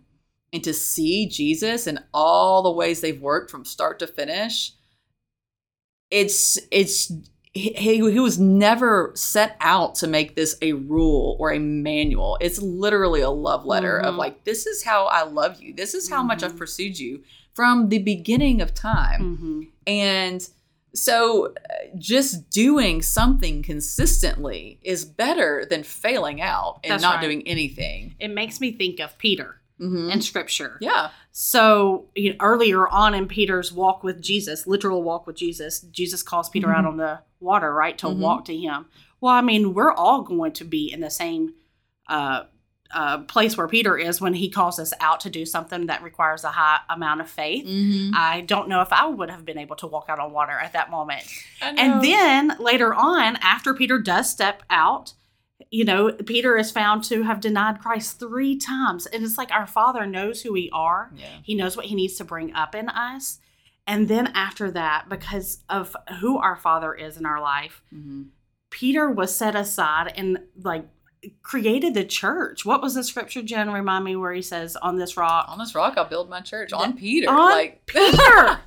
and 0.53 0.63
to 0.63 0.75
see 0.75 1.27
Jesus 1.27 1.87
and 1.87 2.05
all 2.13 2.63
the 2.63 2.71
ways 2.71 3.01
they've 3.01 3.21
worked 3.21 3.51
from 3.51 3.65
start 3.65 3.99
to 4.01 4.07
finish, 4.07 4.73
it's 6.11 6.59
it's 6.71 7.11
he, 7.55 7.71
he 8.11 8.21
was 8.21 8.39
never 8.39 9.13
set 9.15 9.57
out 9.61 9.95
to 9.97 10.07
make 10.09 10.35
this 10.35 10.57
a 10.61 10.73
rule 10.73 11.37
or 11.39 11.53
a 11.53 11.59
manual. 11.61 12.37
It's 12.41 12.61
literally 12.61 13.21
a 13.21 13.31
love 13.31 13.65
letter 13.65 13.97
of 13.99 14.15
Mhm. 14.15 14.19
like, 14.19 14.43
this 14.45 14.67
is 14.67 14.83
how 14.83 15.07
I 15.07 15.23
love 15.23 15.63
you. 15.63 15.73
This 15.73 15.95
is 15.95 16.09
how 16.11 16.23
much 16.25 16.43
I've 16.43 16.55
Mhm. 16.55 16.59
pursued 16.59 16.99
you 16.99 17.23
from 17.53 17.89
the 17.91 17.99
beginning 18.01 18.61
of 18.61 18.75
time. 18.75 19.37
Mm-hmm. 19.37 19.61
And 19.87 20.49
so 20.95 21.47
uh, 21.55 21.75
just 21.97 22.51
doing 22.51 23.03
something 23.03 23.63
consistently 23.63 24.79
is 24.83 25.05
better 25.05 25.65
than 25.69 25.83
failing 25.85 26.41
out 26.41 26.81
and 26.83 26.93
That's 26.93 27.03
not 27.03 27.17
right. 27.17 27.23
doing 27.23 27.47
anything. 27.47 28.15
It 28.19 28.29
makes 28.29 28.61
me 28.61 28.73
think 28.73 29.01
of 29.01 29.17
Peter 29.19 29.61
Mhm. 29.81 30.13
in 30.13 30.21
Scripture. 30.23 30.79
yeah. 30.81 31.11
So 31.33 32.07
you 32.15 32.31
know, 32.31 32.37
earlier 32.41 32.87
on 32.89 33.13
in 33.15 33.27
Peter's 33.27 33.73
walk 33.73 34.05
with 34.05 34.23
Jesus, 34.23 34.67
literal 34.67 35.03
walk 35.03 35.27
with 35.27 35.37
Jesus, 35.37 35.81
Jesus 35.81 36.23
calls 36.23 36.49
Peter 36.49 36.73
out 36.73 36.85
Mhm. 36.85 36.89
on 36.89 36.97
the 36.99 37.21
water, 37.41 37.73
right, 37.75 37.99
to 37.99 38.07
Mhm. 38.07 38.19
walk 38.19 38.45
to 38.47 38.57
him. 38.57 38.87
Well, 39.21 39.35
I 39.35 39.41
mean, 39.41 39.75
we're 39.75 39.93
all 39.93 40.23
going 40.23 40.53
to 40.53 40.65
be 40.65 40.93
in 40.93 41.01
the 41.01 41.11
same 41.11 41.55
uh, 42.07 42.45
uh, 42.93 43.19
place 43.23 43.57
where 43.57 43.67
Peter 43.67 43.97
is 43.97 44.21
when 44.21 44.35
he 44.35 44.49
calls 44.51 44.79
us 44.79 44.93
out 45.01 45.19
to 45.21 45.31
do 45.31 45.45
something 45.47 45.87
that 45.87 46.03
requires 46.03 46.45
a 46.45 46.51
high 46.51 46.79
amount 46.91 47.21
of 47.23 47.29
faith. 47.31 47.67
Mhm. 47.67 48.13
I 48.15 48.43
don't 48.43 48.69
know 48.69 48.83
if 48.83 48.93
I 48.93 49.07
would 49.07 49.31
have 49.31 49.45
been 49.47 49.57
able 49.59 49.75
to 49.77 49.87
walk 49.87 50.05
out 50.11 50.21
on 50.21 50.31
water 50.33 50.53
at 50.53 50.75
that 50.75 50.91
moment. 50.91 51.25
And 51.63 52.03
then 52.05 52.57
later 52.61 52.95
on, 52.95 53.37
after 53.37 53.73
Peter 53.75 53.99
does 53.99 54.31
step 54.31 54.63
out, 54.69 55.15
you 55.75 55.85
know, 55.85 56.13
Peter 56.13 56.57
is 56.57 56.71
found 56.71 57.03
to 57.05 57.23
have 57.25 57.41
denied 57.41 57.81
Christ 57.81 58.21
three 58.21 58.57
times. 58.57 59.07
And 59.07 59.25
it's 59.25 59.37
like 59.37 59.51
our 59.51 59.67
Father 59.67 60.07
knows 60.07 60.41
who 60.43 60.53
we 60.53 60.71
are, 60.73 61.11
yeah. 61.17 61.27
He 61.43 61.55
knows 61.57 61.77
what 61.77 61.87
He 61.87 61.97
needs 61.97 62.15
to 62.19 62.25
bring 62.25 62.55
up 62.55 62.77
in 62.77 62.89
us. 62.89 63.41
And 63.87 64.07
then 64.07 64.29
after 64.29 64.71
that, 64.71 65.09
because 65.09 65.65
of 65.69 65.97
who 66.21 66.39
our 66.39 66.55
Father 66.57 66.95
is 66.95 67.17
in 67.17 67.27
our 67.27 67.41
life, 67.41 67.83
Mhm. 67.93 68.27
Peter 68.71 69.11
was 69.11 69.35
set 69.35 69.57
aside 69.57 70.13
and 70.17 70.39
like 70.63 70.87
created 71.43 71.95
the 71.95 72.05
church. 72.05 72.65
What 72.65 72.81
was 72.83 72.95
the 72.95 73.03
scripture, 73.03 73.43
Jen? 73.43 73.71
Remind 73.73 74.05
me 74.05 74.15
where 74.15 74.33
he 74.33 74.43
says, 74.43 74.77
On 74.77 74.97
this 74.97 75.17
rock. 75.17 75.47
On 75.49 75.59
this 75.59 75.75
rock, 75.75 75.95
I'll 75.97 76.05
build 76.05 76.29
my 76.31 76.41
church. 76.41 76.73
On 76.73 76.93
Peter. 76.93 77.29
On 77.31 77.37
like 77.51 77.85
Peter! 77.87 78.61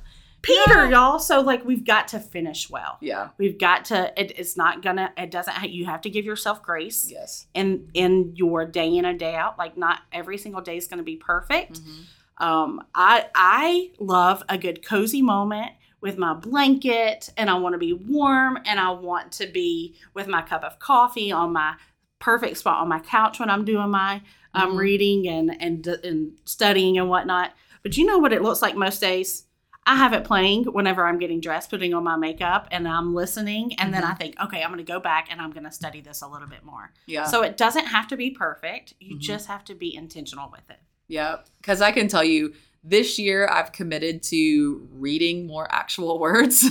Peter, 0.48 0.84
Yeah. 0.84 0.90
y'all. 0.90 1.18
So, 1.18 1.40
like, 1.40 1.64
we've 1.64 1.84
got 1.84 2.08
to 2.08 2.18
finish 2.18 2.68
well. 2.68 2.98
Yeah. 3.00 3.28
We've 3.38 3.58
got 3.58 3.84
to. 3.86 4.12
It, 4.20 4.32
it's 4.36 4.56
not 4.56 4.82
gonna. 4.82 5.12
It 5.16 5.30
doesn't. 5.30 5.70
You 5.70 5.84
have 5.86 6.00
to 6.02 6.10
give 6.10 6.24
yourself 6.24 6.62
grace 6.62 7.08
Yes. 7.10 7.46
in 7.54 7.90
in 7.94 8.32
your 8.34 8.64
day 8.64 8.96
in 8.96 9.04
and 9.04 9.18
day 9.18 9.34
out. 9.34 9.58
Like 9.58 9.76
not 9.76 10.00
every 10.12 10.38
single 10.38 10.60
day 10.60 10.76
is 10.76 10.86
going 10.88 10.98
to 10.98 11.04
be 11.04 11.16
perfect. 11.16 11.80
Mhm. 11.80 12.44
Um, 12.44 12.82
I 12.94 13.26
I 13.34 13.90
love 14.00 14.42
a 14.48 14.56
good 14.58 14.84
cozy 14.84 15.22
moment 15.22 15.72
with 16.00 16.16
my 16.18 16.32
blanket, 16.34 17.28
and 17.36 17.50
I 17.50 17.54
want 17.58 17.72
to 17.74 17.78
be 17.78 17.92
warm, 17.92 18.58
and 18.64 18.78
I 18.78 18.90
want 18.90 19.32
to 19.32 19.46
be 19.48 19.96
with 20.14 20.28
my 20.28 20.42
cup 20.42 20.62
of 20.62 20.78
coffee 20.78 21.32
on 21.32 21.52
my 21.52 21.74
perfect 22.20 22.56
spot 22.58 22.80
on 22.80 22.88
my 22.88 23.00
couch 23.00 23.38
when 23.40 23.50
I'm 23.50 23.64
doing 23.64 23.90
my 23.90 24.22
um, 24.54 24.72
Mhm. 24.74 24.78
reading 24.78 25.28
and 25.28 25.60
and 25.62 25.86
and 25.86 26.32
studying 26.44 26.96
and 26.98 27.08
whatnot. 27.10 27.52
But 27.82 27.96
you 27.96 28.06
know 28.06 28.18
what 28.18 28.32
it 28.32 28.42
looks 28.42 28.62
like 28.62 28.76
most 28.76 29.00
days. 29.00 29.44
I 29.88 29.94
have 29.96 30.12
it 30.12 30.22
playing 30.22 30.64
whenever 30.64 31.06
I'm 31.06 31.18
getting 31.18 31.40
dressed, 31.40 31.70
putting 31.70 31.94
on 31.94 32.04
my 32.04 32.14
makeup, 32.16 32.68
and 32.70 32.86
I'm 32.86 33.14
listening. 33.14 33.72
And 33.80 33.92
then 33.94 34.02
Mhm. 34.02 34.10
I 34.10 34.14
think, 34.14 34.38
okay, 34.38 34.62
I'm 34.62 34.68
going 34.70 34.84
to 34.84 34.92
go 34.92 35.00
back 35.00 35.28
and 35.30 35.40
I'm 35.40 35.50
going 35.50 35.64
to 35.64 35.72
study 35.72 36.02
this 36.02 36.20
a 36.20 36.28
little 36.28 36.46
bit 36.46 36.62
more. 36.62 36.92
Yeah. 37.06 37.24
So 37.24 37.40
it 37.42 37.56
doesn't 37.56 37.86
have 37.86 38.06
to 38.08 38.16
be 38.16 38.30
perfect. 38.30 38.92
You 39.00 39.16
Mhm. 39.16 39.20
just 39.20 39.46
have 39.48 39.64
to 39.64 39.74
be 39.74 39.94
intentional 39.94 40.50
with 40.50 40.68
it. 40.68 40.78
Yeah, 41.08 41.38
because 41.62 41.80
I 41.80 41.90
can 41.90 42.06
tell 42.06 42.22
you 42.22 42.52
this 42.84 43.18
year 43.18 43.48
I've 43.48 43.72
committed 43.72 44.22
to 44.24 44.86
reading 44.92 45.46
more 45.46 45.66
actual 45.72 46.18
words, 46.26 46.66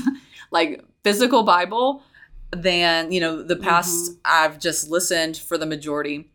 like 0.51 0.85
physical 1.03 1.41
Bible, 1.41 2.03
than, 2.51 3.11
you 3.11 3.19
know, 3.19 3.41
the 3.41 3.55
past 3.57 4.11
I've 4.23 4.59
just 4.59 4.89
listened 4.91 5.37
for 5.37 5.57
the 5.57 5.65
majority. 5.65 6.29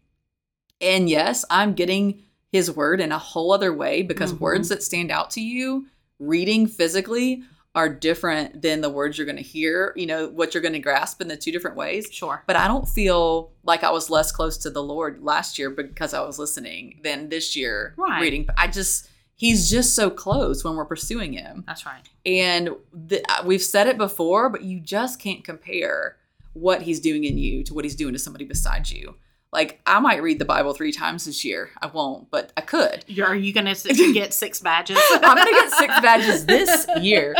And 0.80 1.08
yes, 1.08 1.44
I'm 1.48 1.74
getting 1.74 2.24
his 2.50 2.70
word 2.70 3.00
in 3.00 3.12
a 3.12 3.18
whole 3.18 3.52
other 3.52 3.72
way 3.72 4.02
because 4.02 4.32
Mhm. 4.34 4.40
words 4.40 4.68
that 4.68 4.82
stand 4.82 5.10
out 5.12 5.30
to 5.30 5.40
you 5.40 5.86
reading 6.26 6.66
physically 6.66 7.42
are 7.74 7.88
different 7.88 8.60
than 8.60 8.82
the 8.82 8.90
words 8.90 9.16
you're 9.16 9.24
going 9.24 9.36
to 9.36 9.42
hear, 9.42 9.94
you 9.96 10.04
know, 10.06 10.28
what 10.28 10.52
you're 10.52 10.60
going 10.62 10.74
to 10.74 10.78
grasp 10.78 11.22
in 11.22 11.28
the 11.28 11.36
two 11.36 11.50
different 11.50 11.74
ways 11.76 12.06
Sure. 12.12 12.42
but 12.46 12.54
I 12.54 12.68
don't 12.68 12.86
feel 12.86 13.50
like 13.64 13.82
I 13.82 13.90
was 13.90 14.10
less 14.10 14.30
close 14.30 14.58
to 14.58 14.70
the 14.70 14.82
Lord 14.82 15.22
last 15.22 15.58
year 15.58 15.70
because 15.70 16.12
I 16.12 16.20
was 16.20 16.38
listening 16.38 17.00
than 17.02 17.28
this 17.30 17.56
year 17.56 17.94
Right. 17.96 18.20
reading. 18.20 18.46
I 18.58 18.66
just 18.68 19.08
he's 19.34 19.70
just 19.70 19.94
so 19.96 20.10
close 20.10 20.62
when 20.62 20.76
we're 20.76 20.84
pursuing 20.84 21.32
him. 21.32 21.64
That's 21.66 21.86
right. 21.86 22.06
And 22.26 22.70
the, 22.92 23.24
uh, 23.28 23.42
we've 23.46 23.62
said 23.62 23.86
it 23.88 23.96
before, 23.98 24.50
but 24.50 24.62
you 24.62 24.78
just 24.78 25.18
can't 25.18 25.42
compare 25.42 26.16
what 26.52 26.82
he's 26.82 27.00
doing 27.00 27.24
in 27.24 27.38
you 27.38 27.64
to 27.64 27.72
what 27.74 27.84
he's 27.86 27.96
doing 27.96 28.12
to 28.12 28.18
somebody 28.18 28.44
beside 28.44 28.90
you. 28.90 29.16
Like 29.52 29.80
I 29.86 30.00
might 30.00 30.22
read 30.22 30.38
the 30.38 30.44
Bible 30.46 30.72
3 30.72 30.92
times 30.92 31.26
this 31.26 31.44
year. 31.44 31.70
I 31.80 31.86
won't, 31.86 32.30
but 32.30 32.52
I 32.56 32.62
could. 32.62 33.04
You're, 33.08 33.34
you 33.34 33.52
going 33.52 33.66
to 33.74 34.12
get 34.14 34.32
six 34.32 34.60
badges? 34.60 34.98
I'm 35.10 35.36
going 35.36 35.46
to 35.46 35.52
get 35.52 35.70
6 35.72 36.00
badges 36.00 36.46
this 36.46 36.86
year. 37.00 37.34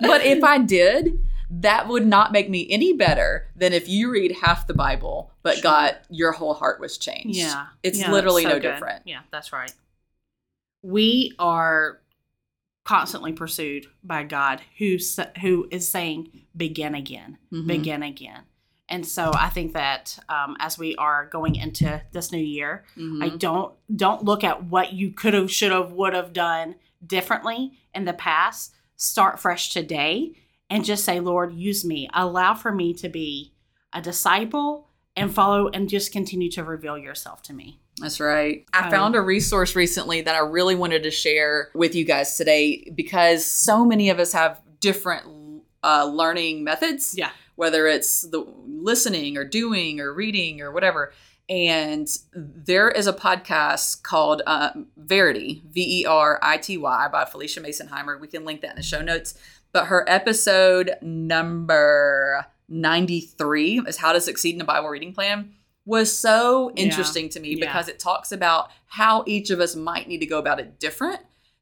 But 0.00 0.24
if 0.24 0.44
I 0.44 0.58
did, 0.58 1.18
that 1.50 1.88
would 1.88 2.06
not 2.06 2.30
make 2.30 2.48
me 2.48 2.68
any 2.70 2.92
better 2.92 3.48
than 3.56 3.72
if 3.72 3.88
you 3.88 4.10
read 4.12 4.36
half 4.42 4.66
the 4.68 4.74
Bible, 4.74 5.32
but 5.42 5.54
Sure. 5.56 5.62
got 5.62 5.94
your 6.08 6.30
whole 6.32 6.54
heart 6.54 6.78
was 6.78 6.98
changed. 6.98 7.36
Yeah. 7.36 7.66
It's 7.82 7.98
Yeah, 7.98 8.12
literally 8.12 8.42
so 8.44 8.50
no 8.50 8.54
good. 8.60 8.72
different. 8.74 9.02
Yeah, 9.06 9.20
that's 9.32 9.52
right. 9.52 9.72
We 10.82 11.32
are 11.38 12.00
constantly 12.84 13.32
pursued 13.32 13.86
by 14.04 14.22
God 14.22 14.60
who 14.78 14.98
who 15.42 15.66
is 15.70 15.88
saying 15.88 16.46
begin 16.56 16.94
again, 16.94 17.38
Mhm. 17.52 17.66
begin 17.66 18.02
again. 18.02 18.42
And 18.88 19.06
so 19.06 19.30
I 19.34 19.48
think 19.50 19.74
that 19.74 20.18
um, 20.28 20.56
as 20.60 20.78
we 20.78 20.94
are 20.96 21.26
going 21.26 21.56
into 21.56 22.00
this 22.12 22.32
new 22.32 22.38
year, 22.42 22.84
Mhm. 22.96 23.22
I 23.22 23.28
don't 23.36 23.74
don't 23.94 24.24
look 24.24 24.42
at 24.44 24.64
what 24.64 24.92
you 24.92 25.10
could 25.10 25.34
have, 25.34 25.50
should 25.50 25.72
have, 25.72 25.92
would 25.92 26.14
have 26.14 26.32
done 26.32 26.76
differently 27.06 27.72
in 27.94 28.04
the 28.04 28.12
past. 28.12 28.74
Start 28.96 29.38
fresh 29.38 29.70
today 29.70 30.32
and 30.70 30.84
just 30.84 31.04
say, 31.04 31.20
Lord, 31.20 31.54
use 31.54 31.84
me. 31.84 32.08
Allow 32.14 32.54
for 32.54 32.72
me 32.72 32.92
to 32.94 33.08
be 33.08 33.52
a 33.92 34.00
disciple 34.02 34.88
and 35.16 35.32
follow 35.34 35.68
and 35.68 35.88
just 35.88 36.12
continue 36.12 36.50
to 36.52 36.62
reveal 36.64 36.96
yourself 36.98 37.42
to 37.42 37.52
me. 37.52 37.80
That's 38.00 38.20
right. 38.20 38.64
I 38.72 38.90
found 38.90 39.16
a 39.16 39.20
resource 39.20 39.74
recently 39.74 40.20
that 40.22 40.34
I 40.36 40.38
really 40.40 40.76
wanted 40.76 41.02
to 41.02 41.10
share 41.10 41.70
with 41.74 41.94
you 41.94 42.04
guys 42.04 42.36
today 42.36 42.88
because 42.94 43.44
so 43.44 43.84
many 43.84 44.10
of 44.10 44.18
us 44.20 44.32
have 44.32 44.60
different 44.80 45.24
uh, 45.82 46.04
learning 46.06 46.62
methods. 46.64 47.14
Yeah. 47.16 47.30
Whether 47.58 47.88
it's 47.88 48.22
the 48.22 48.46
listening 48.68 49.36
or 49.36 49.42
doing 49.44 49.98
or 49.98 50.12
reading 50.14 50.60
or 50.60 50.70
whatever. 50.70 51.12
And 51.48 52.06
there 52.32 52.88
is 52.88 53.08
a 53.08 53.12
podcast 53.12 54.04
called 54.04 54.42
uh, 54.46 54.70
Verity, 54.96 55.64
V 55.72 56.02
E 56.02 56.06
R 56.06 56.38
I 56.40 56.58
T 56.58 56.76
Y, 56.78 57.08
by 57.10 57.24
Phylicia 57.24 57.60
Masonheimer. 57.60 58.20
We 58.20 58.28
can 58.28 58.44
link 58.44 58.60
that 58.60 58.70
in 58.70 58.76
the 58.76 58.82
show 58.84 59.02
notes. 59.02 59.34
But 59.72 59.86
her 59.86 60.04
episode 60.08 60.92
number 61.02 62.46
93 62.68 63.80
is 63.88 63.96
How 63.96 64.12
to 64.12 64.20
Succeed 64.20 64.54
in 64.54 64.60
a 64.60 64.64
Bible 64.64 64.88
Reading 64.88 65.12
Plan 65.12 65.52
was 65.84 66.16
so 66.16 66.70
Yeah. 66.76 66.84
interesting 66.84 67.28
to 67.30 67.40
me 67.40 67.56
Yeah. 67.56 67.66
because 67.66 67.88
it 67.88 67.98
talks 67.98 68.30
about 68.30 68.70
how 68.86 69.24
each 69.26 69.50
of 69.50 69.58
us 69.58 69.74
might 69.74 70.06
need 70.06 70.18
to 70.18 70.26
go 70.26 70.38
about 70.38 70.60
it 70.60 70.78
different 70.78 71.20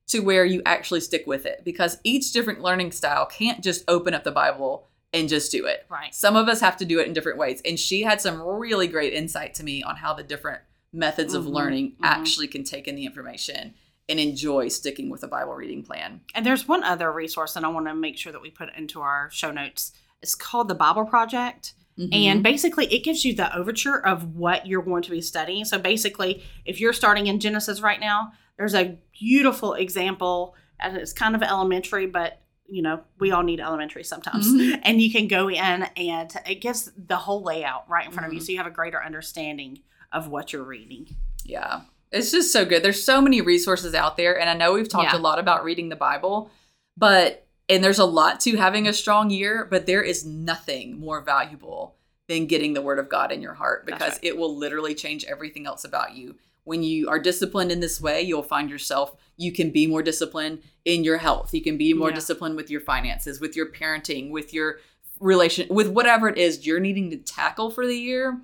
to 0.09 0.21
where 0.21 0.45
you 0.45 0.61
actually 0.67 1.01
stick 1.01 1.27
with 1.27 1.47
it 1.47 1.63
because 1.65 1.97
each 2.05 2.33
different 2.33 2.61
learning 2.61 2.93
style 2.93 3.25
can't 3.25 3.65
just 3.65 3.83
open 3.89 4.13
up 4.13 4.25
the 4.25 4.31
Bible 4.33 4.89
and 5.17 5.29
just 5.29 5.51
do 5.51 5.67
it. 5.67 5.87
Right. 5.89 6.15
Some 6.15 6.37
of 6.37 6.49
us 6.49 6.61
have 6.61 6.77
to 6.79 6.85
do 6.85 7.01
it 7.01 7.07
in 7.07 7.13
different 7.13 7.39
ways. 7.39 7.61
And 7.65 7.79
she 7.79 8.03
had 8.03 8.21
some 8.21 8.41
really 8.41 8.87
great 8.87 9.13
insight 9.13 9.55
to 9.55 9.65
me 9.65 9.83
on 9.83 9.97
how 9.97 10.15
the 10.15 10.23
different 10.23 10.61
methods 10.93 11.35
of 11.35 11.45
Mhm, 11.45 11.53
learning 11.53 11.91
mhm. 11.93 11.97
actually 12.03 12.49
can 12.49 12.65
take 12.65 12.89
in 12.89 12.95
the 12.95 13.05
information 13.05 13.75
and 14.09 14.21
enjoy 14.21 14.69
sticking 14.69 15.11
with 15.11 15.23
a 15.23 15.29
Bible 15.29 15.55
reading 15.55 15.83
plan. 15.83 16.21
And 16.35 16.47
there's 16.47 16.69
one 16.69 16.85
other 16.85 17.13
resource 17.13 17.55
that 17.55 17.65
I 17.65 17.69
want 17.69 17.87
to 17.87 17.95
make 17.95 18.17
sure 18.17 18.33
that 18.33 18.43
we 18.43 18.51
put 18.51 18.69
into 18.77 19.01
our 19.01 19.31
show 19.33 19.51
notes. 19.51 19.93
It's 20.23 20.35
called 20.35 20.69
the 20.69 20.75
Bible 20.75 21.05
Project. 21.05 21.75
Mm-hmm. 21.99 22.13
And 22.13 22.43
basically, 22.43 22.87
it 22.93 23.05
gives 23.05 23.25
you 23.25 23.35
the 23.35 23.55
overture 23.57 23.99
of 23.99 24.37
what 24.37 24.67
you're 24.67 24.83
going 24.83 25.03
to 25.03 25.11
be 25.11 25.23
studying. 25.23 25.65
So 25.65 25.79
basically, 25.79 26.43
if 26.65 26.79
you're 26.79 26.93
starting 26.93 27.27
in 27.27 27.41
Genesis 27.41 27.81
right 27.81 27.99
now, 27.99 28.33
there's 28.59 28.75
a 28.75 28.99
beautiful 29.19 29.73
example, 29.75 30.55
and 30.79 30.97
it's 30.97 31.13
kind 31.13 31.35
of 31.35 31.43
elementary, 31.43 32.07
but 32.07 32.41
you 32.69 32.83
know, 32.83 33.01
we 33.19 33.31
all 33.31 33.43
need 33.43 33.61
elementary 33.61 34.03
sometimes. 34.05 34.47
Mhm. 34.47 34.81
And 34.83 35.01
you 35.01 35.11
can 35.13 35.29
go 35.29 35.49
in 35.49 35.59
and 35.97 36.33
it 36.47 36.57
gives 36.57 36.91
the 36.97 37.17
whole 37.17 37.43
layout 37.43 37.89
right 37.89 38.07
in 38.07 38.13
front 38.13 38.27
of 38.27 38.33
you. 38.33 38.41
Mhm. 38.41 38.43
So 38.47 38.53
you 38.53 38.59
have 38.59 38.67
a 38.67 38.71
greater 38.71 39.03
understanding 39.03 39.81
of 40.13 40.29
what 40.29 40.53
you're 40.53 40.65
reading. 40.65 41.17
yeah 41.45 41.83
It's 42.13 42.31
just 42.33 42.53
so 42.53 42.65
good. 42.65 42.83
There's 42.83 43.03
so 43.03 43.21
many 43.21 43.41
resources 43.41 43.95
out 43.95 44.17
there. 44.17 44.39
And 44.39 44.49
I 44.51 44.55
know 44.55 44.73
we've 44.73 44.89
talked 44.89 45.13
Yeah. 45.13 45.19
a 45.19 45.21
lot 45.21 45.39
about 45.39 45.63
reading 45.65 45.89
the 45.91 45.97
Bible, 45.97 46.51
but, 46.97 47.47
and 47.69 47.83
there's 47.85 47.99
a 47.99 48.05
lot 48.05 48.41
to 48.41 48.57
having 48.57 48.87
a 48.89 48.93
strong 48.93 49.31
year, 49.31 49.65
but 49.69 49.87
there 49.87 50.03
is 50.03 50.25
nothing 50.25 50.99
more 50.99 51.21
valuable 51.21 51.97
than 52.29 52.47
getting 52.47 52.75
the 52.75 52.83
word 52.83 52.99
of 52.99 53.09
God 53.09 53.31
in 53.33 53.43
your 53.43 53.55
heart 53.55 53.87
because 53.87 54.13
right. 54.15 54.25
it 54.25 54.37
will 54.37 54.57
literally 54.57 54.95
change 54.95 55.25
everything 55.25 55.67
else 55.67 55.85
about 55.85 56.15
you. 56.17 56.37
When 56.65 56.83
you 56.83 57.09
are 57.09 57.19
disciplined 57.21 57.71
in 57.71 57.79
this 57.81 58.01
way, 58.01 58.23
you'll 58.23 58.43
find 58.43 58.69
yourself, 58.71 59.15
you 59.37 59.53
can 59.53 59.71
be 59.71 59.87
more 59.87 60.03
disciplined 60.03 60.63
in 60.85 61.05
your 61.05 61.19
health. 61.19 61.53
You 61.53 61.63
can 61.63 61.77
be 61.77 61.93
more 61.95 62.11
Yeah. 62.11 62.15
disciplined 62.17 62.57
with 62.57 62.71
your 62.71 62.81
finances, 62.81 63.41
with 63.41 63.57
your 63.57 63.67
parenting, 63.67 64.31
with 64.31 64.53
your 64.55 64.79
relation, 65.21 65.67
with 65.71 65.89
whatever 65.89 66.29
it 66.29 66.39
is 66.39 66.67
you're 66.67 66.81
needing 66.81 67.11
to 67.11 67.17
tackle 67.17 67.71
for 67.71 67.87
the 67.87 67.97
year 67.97 68.41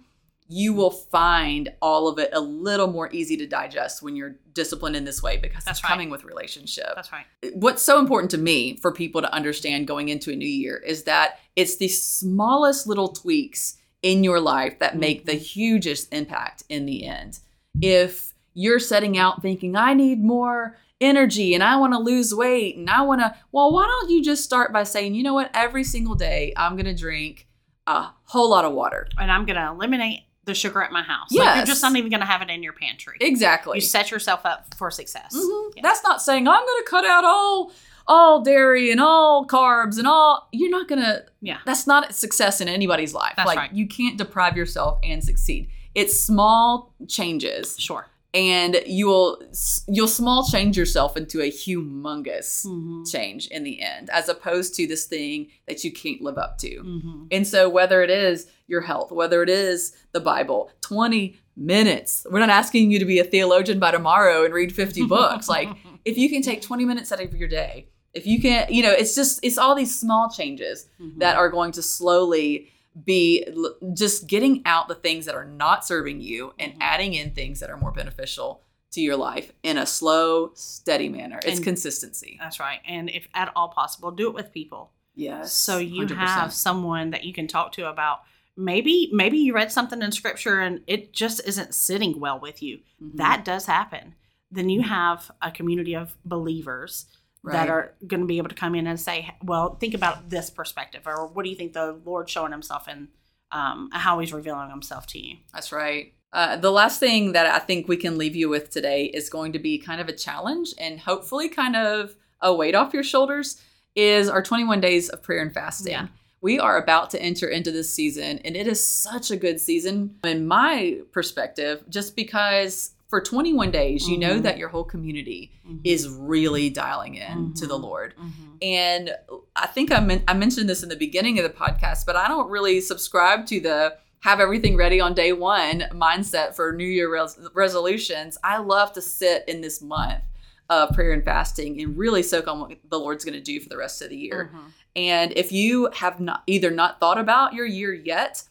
you 0.48 0.74
will 0.74 0.90
find 0.90 1.72
all 1.81 2.09
of 2.09 2.18
it 2.18 2.28
a 2.35 2.40
little 2.40 2.88
more 2.88 3.09
easy 3.11 3.38
to 3.38 3.46
digest 3.46 4.02
when 4.02 4.14
you're 4.14 4.37
disciplined 4.52 4.94
in 4.94 5.05
this 5.05 5.22
way 5.22 5.38
because 5.38 5.64
That's 5.64 5.78
it's 5.78 5.85
right. 5.85 5.88
coming 5.90 6.11
with 6.11 6.24
relationship. 6.24 6.88
That's 6.94 7.11
right. 7.11 7.24
What's 7.55 7.81
so 7.81 7.98
important 7.98 8.31
to 8.33 8.38
me 8.38 8.76
for 8.76 8.92
people 8.92 9.22
to 9.22 9.33
understand 9.33 9.87
going 9.87 10.11
into 10.11 10.31
a 10.31 10.37
new 10.37 10.44
year 10.44 10.76
is 10.76 11.05
that 11.05 11.38
it's 11.57 11.76
the 11.76 11.88
smallest 11.88 12.87
little 12.87 13.09
tweaks 13.09 13.78
in 14.02 14.24
your 14.24 14.40
life 14.40 14.78
that 14.81 14.98
make 14.98 15.24
the 15.24 15.33
Mhm. 15.37 15.38
hugest 15.40 16.12
impact 16.12 16.64
in 16.68 16.85
the 16.85 17.07
end. 17.07 17.38
If 17.81 18.32
you're 18.55 18.79
setting 18.79 19.17
out 19.19 19.43
thinking, 19.43 19.77
I 19.77 19.95
need 19.95 20.23
more 20.23 20.77
energy 21.01 21.55
and 21.55 21.62
I 21.65 21.77
want 21.77 21.93
to 21.95 21.99
lose 21.99 22.35
weight 22.35 22.77
and 22.77 22.88
I 22.88 23.03
want 23.03 23.21
to, 23.21 23.35
well, 23.51 23.73
why 23.73 23.85
don't 23.87 24.11
you 24.11 24.23
just 24.23 24.45
start 24.45 24.73
by 24.73 24.85
saying, 24.85 25.15
you 25.15 25.23
know 25.23 25.35
what, 25.35 25.51
every 25.55 25.85
single 25.85 26.15
day 26.15 26.53
I'm 26.57 26.77
going 26.77 26.87
to 26.87 26.95
drink 26.95 27.49
a 27.87 28.09
whole 28.25 28.51
lot 28.51 28.65
of 28.65 28.73
water. 28.73 29.09
And 29.19 29.31
I'm 29.31 29.45
going 29.45 29.57
to 29.57 29.67
eliminate 29.69 30.21
the 30.45 30.55
sugar 30.55 30.83
at 30.83 30.93
my 30.93 31.03
house. 31.03 31.33
Like, 31.33 31.57
you're 31.57 31.67
just 31.67 31.83
not 31.83 31.95
even 31.97 32.11
going 32.11 32.21
to 32.21 32.27
have 32.27 32.43
it 32.43 32.51
in 32.51 32.62
your 32.62 32.73
pantry. 32.73 33.17
Exactly. 33.21 33.79
You 33.79 33.81
set 33.81 34.11
yourself 34.11 34.45
up 34.45 34.75
for 34.75 34.91
success. 34.91 35.35
Mhm. 35.37 35.73
Yeah. 35.77 35.83
That's 35.83 36.03
not 36.03 36.21
saying 36.23 36.49
I'm 36.49 36.65
going 36.67 36.83
to 36.85 36.91
cut 36.91 37.05
out 37.05 37.25
all 37.25 37.73
all 38.09 38.43
dairy 38.43 38.91
and 38.91 39.01
all 39.01 39.47
carbs 39.47 39.99
and 39.99 40.09
all. 40.09 40.49
You're 40.53 40.71
not 40.71 40.88
going 40.88 41.01
to. 41.01 41.25
Yeah. 41.41 41.59
That's 41.65 41.87
not 41.87 42.12
success 42.15 42.61
in 42.61 42.69
anybody's 42.69 43.15
life. 43.15 43.35
That's 43.37 43.47
like 43.47 43.57
right. 43.57 43.73
you 43.73 43.87
can't 43.87 44.19
deprive 44.19 44.57
yourself 44.57 44.99
and 45.05 45.23
succeed. 45.23 45.71
It's 45.95 46.19
small 46.19 46.95
changes, 47.07 47.77
Sure. 47.79 48.09
And 48.35 48.81
you 48.87 49.07
will 49.09 49.42
you'll 49.87 50.09
small 50.09 50.47
change 50.47 50.77
yourself 50.77 51.16
into 51.16 51.40
a 51.40 51.51
humongous 51.51 52.64
Mm-hmm. 52.66 53.05
change 53.05 53.47
in 53.49 53.64
the 53.64 53.83
end, 53.83 54.09
as 54.11 54.29
opposed 54.29 54.75
to 54.77 54.87
this 54.87 55.07
thing 55.07 55.49
that 55.66 55.85
you 55.85 55.92
can't 55.92 56.23
live 56.23 56.38
up 56.38 56.59
to. 56.59 56.83
Mm-hmm. 56.83 57.25
And 57.31 57.47
so, 57.47 57.68
whether 57.68 58.03
it 58.03 58.11
is 58.11 58.47
your 58.68 58.81
health, 58.83 59.11
whether 59.12 59.42
it 59.42 59.49
is 59.51 59.95
the 60.12 60.21
Bible, 60.21 60.71
20 60.83 61.37
minutes, 61.57 62.27
we're 62.31 62.38
not 62.40 62.49
asking 62.49 62.90
you 62.90 62.99
to 62.99 63.05
be 63.05 63.18
a 63.18 63.25
theologian 63.25 63.79
by 63.79 63.90
tomorrow 63.90 64.45
and 64.45 64.55
read 64.55 64.75
50 64.75 65.07
books. 65.07 65.49
Like, 65.49 65.68
if 66.05 66.16
you 66.16 66.31
can 66.31 66.40
take 66.42 66.62
20 66.62 66.85
minutes 66.85 67.12
out 67.12 67.21
of 67.21 67.35
your 67.35 67.49
day, 67.49 67.88
if 68.14 68.27
you 68.27 68.40
can, 68.40 68.66
you 68.71 68.83
know, 68.83 68.92
it's 68.92 69.14
just, 69.14 69.40
it's 69.42 69.59
all 69.59 69.75
these 69.75 69.95
small 69.99 70.31
changes 70.31 70.88
Mm-hmm. 71.01 71.18
that 71.18 71.37
are 71.37 71.49
going 71.51 71.73
to 71.73 71.83
slowly 71.83 72.68
be 73.05 73.44
l- 73.46 73.76
just 73.94 74.26
getting 74.26 74.62
out 74.66 74.88
the 74.88 74.94
things 74.94 75.26
that 75.26 75.35
are 75.35 75.44
not 75.44 75.85
serving 75.85 76.20
you 76.20 76.52
and 76.59 76.72
Mhm. 76.74 76.78
adding 76.81 77.14
in 77.14 77.31
things 77.33 77.61
that 77.61 77.70
are 77.70 77.76
more 77.76 77.92
beneficial 77.92 78.62
to 78.90 79.00
your 79.00 79.16
life 79.16 79.52
in 79.62 79.78
a 79.78 79.87
slow, 79.87 80.52
steady 80.55 81.09
manner. 81.09 81.38
It's 81.44 81.57
And- 81.57 81.64
consistency. 81.64 82.37
That's 82.38 82.61
right. 82.61 82.81
And 82.87 83.09
if 83.09 83.26
at 83.35 83.50
all 83.57 83.68
possible, 83.68 84.11
do 84.11 84.28
it 84.28 84.35
with 84.35 84.52
people. 84.52 84.92
Yes. 85.14 85.52
So 85.52 85.78
you 85.78 86.02
100%. 86.07 86.18
have 86.18 86.52
someone 86.52 87.11
that 87.11 87.24
you 87.24 87.33
can 87.33 87.46
talk 87.46 87.72
to 87.72 87.88
about 87.88 88.20
maybe 88.55 89.09
maybe 89.12 89.38
you 89.38 89.55
read 89.55 89.72
something 89.72 90.02
in 90.02 90.12
scripture 90.12 90.61
and 90.61 90.83
it 90.87 91.12
just 91.14 91.40
isn't 91.46 91.74
sitting 91.74 92.20
well 92.20 92.38
with 92.38 92.62
you. 92.62 92.81
Mhm. 93.02 93.16
That 93.16 93.44
does 93.46 93.64
happen. 93.64 94.14
Then 94.50 94.68
you 94.68 94.83
have 94.83 95.31
a 95.40 95.50
community 95.50 95.94
of 95.96 96.18
believers 96.26 97.07
Right. 97.44 97.55
that 97.55 97.68
are 97.68 97.94
going 98.07 98.20
to 98.20 98.26
be 98.26 98.38
able 98.38 98.50
to 98.50 98.55
come 98.55 98.76
in 98.76 98.87
and 98.87 99.00
say, 99.00 99.35
"Well, 99.42 99.74
think 99.74 99.94
about 99.94 100.31
this 100.31 100.48
perspective," 100.48 101.02
or 101.07 101.26
"What 101.26 101.42
do 101.42 101.50
you 101.50 101.57
think 101.57 101.72
the 101.72 101.98
Lord's 102.05 102.31
showing 102.31 102.52
Himself 102.52 102.87
and 102.87 103.09
um, 103.50 103.90
how 103.92 104.20
He's 104.20 104.33
revealing 104.33 104.70
Himself 104.70 105.07
to 105.09 105.18
you?" 105.18 105.38
That's 105.52 105.72
right. 105.72 106.14
Uh, 106.33 106.57
the 106.57 106.70
last 106.70 106.98
thing 106.98 107.33
that 107.33 107.46
I 107.46 107.59
think 107.59 107.88
we 107.88 107.96
can 107.96 108.16
leave 108.16 108.35
you 108.35 108.48
with 108.48 108.70
today 108.70 109.07
is 109.07 109.28
going 109.28 109.52
to 109.52 109.59
be 109.59 109.78
kind 109.78 110.00
of 110.00 110.09
a 110.09 110.12
challenge 110.12 110.72
and 110.78 111.00
hopefully 111.00 111.48
kind 111.48 111.76
of 111.76 112.16
a 112.40 112.55
weight 112.55 112.74
off 112.74 112.94
your 112.94 113.02
shoulders 113.02 113.61
is 113.94 114.28
our 114.28 114.42
21 114.42 114.81
days 114.81 115.11
of 115.11 115.22
prayer 115.22 115.42
and 115.42 115.52
fasting. 115.52 115.92
Yeah. 115.92 116.09
We 116.40 116.59
are 116.59 116.83
about 116.83 117.11
to 117.11 117.22
enter 117.22 117.46
into 117.46 117.70
this 117.70 117.92
season, 117.92 118.40
and 118.44 118.57
it 118.57 118.66
is 118.66 118.85
such 118.85 119.31
a 119.31 119.37
good 119.37 119.61
season 119.61 120.16
in 120.24 120.46
my 120.46 120.98
perspective, 121.12 121.85
just 121.88 122.16
because 122.16 122.94
for 123.12 123.20
21 123.20 123.70
days, 123.70 124.09
you 124.09 124.16
know 124.16 124.37
Mhm. 124.38 124.42
that 124.44 124.57
your 124.57 124.70
whole 124.70 124.85
community 124.85 125.53
is 125.85 126.09
really 126.09 126.70
dialing 126.70 127.16
in 127.16 127.53
to 127.53 127.66
the 127.66 127.77
Mhm. 127.79 127.83
Lord. 127.83 128.14
Mhm. 128.18 128.57
And 128.62 129.14
I 129.55 129.66
think 129.66 129.92
I, 129.92 130.01
men- 130.01 130.25
I 130.27 130.33
mentioned 130.33 130.66
this 130.66 130.83
in 130.83 130.88
the 130.88 130.96
beginning 130.96 131.38
of 131.38 131.42
the 131.44 131.51
podcast, 131.51 132.07
but 132.07 132.16
I 132.16 132.27
don't 132.27 132.48
really 132.48 132.81
subscribe 132.81 133.44
to 133.48 133.61
the 133.61 133.96
have 134.20 134.40
everything 134.40 134.77
ready 134.79 134.98
on 134.98 135.12
day 135.12 135.35
one 135.35 135.85
mindset 135.92 136.55
for 136.57 136.72
New 136.72 136.87
Year 136.87 137.12
res- 137.12 137.38
resolutions. 137.53 138.38
I 138.42 138.57
love 138.57 138.94
to 138.94 139.03
sit 139.03 139.44
in 139.46 139.61
this 139.61 139.83
month 139.83 140.22
of 140.70 140.88
prayer 140.94 141.12
and 141.12 141.22
fasting 141.22 141.83
and 141.83 141.98
really 141.98 142.22
soak 142.22 142.48
on 142.48 142.61
what 142.61 142.72
the 142.88 142.98
Lord's 142.98 143.27
going 143.27 143.35
to 143.35 143.42
do 143.42 143.61
for 143.61 143.68
the 143.68 143.77
rest 143.77 144.01
of 144.01 144.09
the 144.09 144.16
year. 144.16 144.51
Mhm. 144.55 144.61
And 144.96 145.33
if 145.37 145.53
you 145.53 145.90
have 145.92 146.18
not 146.18 146.44
either 146.46 146.70
not 146.70 146.98
thought 146.98 147.18
about 147.18 147.53
your 147.53 147.66
year 147.66 147.92
yet, 147.92 148.44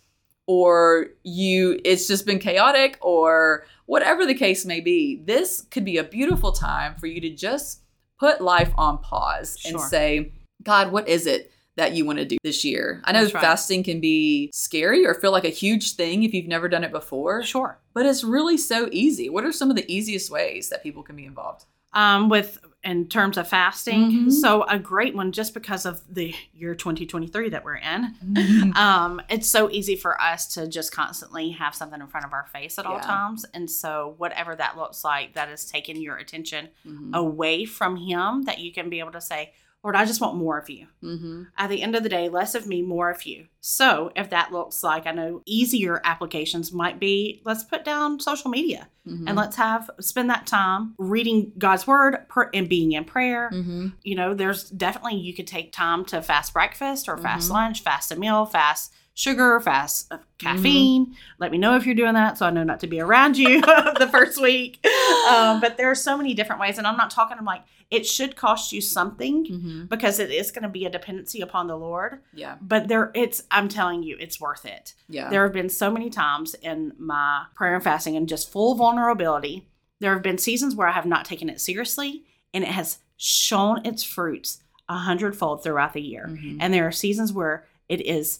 or 0.51 1.07
you 1.23 1.79
it's 1.85 2.07
just 2.07 2.25
been 2.25 2.39
chaotic, 2.39 2.97
or 3.01 3.65
whatever 3.85 4.25
the 4.25 4.33
case 4.35 4.65
may 4.65 4.81
be, 4.81 5.21
this 5.25 5.61
could 5.71 5.85
be 5.85 5.97
a 5.97 6.03
beautiful 6.03 6.51
time 6.51 6.95
for 6.95 7.07
you 7.07 7.21
to 7.21 7.29
just 7.29 7.83
put 8.19 8.41
life 8.41 8.71
on 8.77 8.97
pause 8.97 9.57
and 9.65 9.79
say, 9.79 10.33
God, 10.61 10.91
what 10.91 11.07
is 11.07 11.25
it 11.25 11.51
that 11.77 11.93
you 11.93 12.05
want 12.05 12.19
to 12.19 12.25
do 12.25 12.37
this 12.43 12.65
year? 12.65 13.01
I 13.05 13.13
know 13.13 13.23
right. 13.23 13.31
fasting 13.31 13.81
can 13.83 14.01
be 14.01 14.51
scary 14.53 15.05
or 15.05 15.13
feel 15.13 15.31
like 15.31 15.45
a 15.45 15.49
huge 15.63 15.95
thing 15.95 16.23
if 16.23 16.33
you've 16.33 16.47
never 16.47 16.67
done 16.67 16.83
it 16.83 16.91
before, 16.91 17.43
Sure. 17.43 17.79
but 17.93 18.05
it's 18.05 18.23
really 18.23 18.57
so 18.57 18.89
easy. 18.91 19.29
What 19.29 19.45
are 19.45 19.53
some 19.53 19.69
of 19.69 19.77
the 19.77 19.89
easiest 19.91 20.29
ways 20.29 20.69
that 20.69 20.83
people 20.83 21.03
can 21.03 21.15
be 21.15 21.25
involved? 21.25 21.65
um, 21.93 22.29
with 22.29 22.57
in 22.83 23.07
terms 23.07 23.37
of 23.37 23.47
fasting. 23.47 24.11
Mhm. 24.11 24.31
So 24.31 24.63
a 24.63 24.79
great 24.79 25.13
one, 25.15 25.31
just 25.31 25.53
because 25.53 25.85
of 25.85 26.01
the 26.11 26.33
year 26.53 26.73
2023 26.73 27.49
that 27.49 27.63
we're 27.63 27.75
in. 27.75 28.73
Um, 28.75 29.21
it's 29.29 29.47
so 29.47 29.69
easy 29.69 29.95
for 29.95 30.19
us 30.19 30.47
to 30.55 30.67
just 30.67 30.91
constantly 30.91 31.51
have 31.51 31.75
something 31.75 32.01
in 32.01 32.07
front 32.07 32.25
of 32.25 32.33
our 32.33 32.47
face 32.51 32.79
at 32.79 32.85
all 32.87 32.99
times, 32.99 33.45
and 33.53 33.69
so 33.69 34.15
whatever 34.17 34.55
that 34.55 34.77
looks 34.77 35.03
like, 35.03 35.33
that 35.35 35.49
is 35.49 35.65
taking 35.65 36.01
your 36.01 36.17
attention 36.17 36.69
Mhm. 36.87 37.13
away 37.15 37.65
from 37.65 37.97
Him. 37.97 38.43
That 38.43 38.57
you 38.59 38.71
can 38.73 38.89
be 38.89 38.99
able 38.99 39.11
to 39.11 39.21
say, 39.21 39.53
"Lord, 39.83 39.95
I 39.95 40.05
just 40.05 40.21
want 40.21 40.35
more 40.37 40.57
of 40.57 40.69
You." 40.69 40.87
Mhm. 41.03 41.47
At 41.57 41.69
the 41.69 41.81
end 41.81 41.95
of 41.95 42.03
the 42.03 42.09
day, 42.09 42.29
less 42.29 42.55
of 42.55 42.67
me, 42.67 42.81
more 42.81 43.09
of 43.09 43.23
you. 43.25 43.47
So, 43.61 44.11
if 44.15 44.29
that 44.29 44.51
looks 44.51 44.83
like, 44.83 45.05
I 45.07 45.11
know 45.11 45.41
easier 45.45 46.01
applications 46.03 46.71
might 46.71 46.99
be 46.99 47.41
let's 47.45 47.63
put 47.63 47.83
down 47.85 48.19
social 48.19 48.49
media 48.49 48.87
Mhm. 49.07 49.25
and 49.27 49.35
let's 49.37 49.55
have 49.55 49.89
spend 49.99 50.29
that 50.29 50.47
time 50.47 50.93
reading 50.97 51.51
God's 51.57 51.85
word 51.87 52.25
per, 52.29 52.49
and 52.53 52.67
being 52.69 52.91
in 52.91 53.03
prayer. 53.05 53.49
Mhm. 53.53 53.93
You 54.03 54.15
know, 54.15 54.33
there's 54.33 54.69
definitely 54.69 55.17
you 55.19 55.33
could 55.33 55.47
take 55.47 55.71
time 55.71 56.05
to 56.05 56.21
fast 56.21 56.53
breakfast 56.53 57.07
or 57.09 57.17
fast 57.17 57.49
Mhm. 57.49 57.53
lunch, 57.53 57.81
fast 57.83 58.11
a 58.11 58.15
meal, 58.15 58.45
fast 58.45 58.93
sugar, 59.13 59.59
fast 59.59 60.11
uh, 60.11 60.17
caffeine. 60.37 61.15
Let 61.39 61.51
me 61.51 61.57
know 61.57 61.75
if 61.75 61.85
you're 61.85 61.95
doing 61.95 62.13
that 62.13 62.37
so 62.37 62.45
I 62.45 62.49
know 62.49 62.63
not 62.63 62.79
to 62.81 62.87
be 62.87 62.99
around 63.01 63.37
you 63.37 63.61
the 63.99 64.09
first 64.11 64.41
week. 64.41 64.85
Um, 65.29 65.59
but 65.61 65.77
there 65.77 65.89
are 65.91 65.95
so 65.95 66.17
many 66.17 66.33
different 66.33 66.61
ways, 66.61 66.77
and 66.77 66.87
I'm 66.87 66.97
not 66.97 67.11
talking. 67.11 67.37
I'm 67.37 67.45
like 67.45 67.63
it 67.89 68.05
should 68.05 68.37
cost 68.37 68.71
you 68.71 68.79
something 68.79 69.45
Mhm. 69.45 69.89
because 69.89 70.17
it 70.19 70.31
is 70.31 70.49
going 70.51 70.63
to 70.63 70.69
be 70.69 70.85
a 70.85 70.89
dependency 70.89 71.41
upon 71.41 71.67
the 71.67 71.75
Lord. 71.77 72.21
Yeah. 72.33 72.55
But 72.61 72.87
there, 72.87 73.11
it's 73.13 73.43
I'm 73.51 73.67
telling 73.67 74.01
you, 74.01 74.15
it's 74.17 74.39
worth 74.39 74.65
it. 74.65 74.93
Yeah. 75.09 75.29
There 75.29 75.43
have 75.43 75.51
been 75.51 75.67
so 75.67 75.91
many 75.91 76.09
times 76.09 76.53
in 76.55 76.93
my 76.97 77.43
prayer 77.53 77.75
and 77.75 77.83
fasting 77.83 78.15
and 78.15 78.29
just 78.29 78.49
full 78.49 78.75
vulnerability. 78.75 79.67
There 79.99 80.13
have 80.13 80.23
been 80.23 80.37
seasons 80.37 80.73
where 80.73 80.87
I 80.87 80.93
have 80.93 81.05
not 81.05 81.25
taken 81.25 81.49
it 81.49 81.59
seriously, 81.59 82.23
and 82.53 82.63
it 82.63 82.69
has 82.69 82.99
shown 83.17 83.85
its 83.85 84.03
fruits 84.03 84.63
a 84.87 84.97
hundredfold 84.97 85.61
throughout 85.61 85.91
the 85.91 86.01
year. 86.01 86.27
Mhm. 86.29 86.57
And 86.61 86.73
there 86.73 86.87
are 86.87 86.91
seasons 86.93 87.33
where 87.33 87.65
it 87.89 87.99
is 88.07 88.39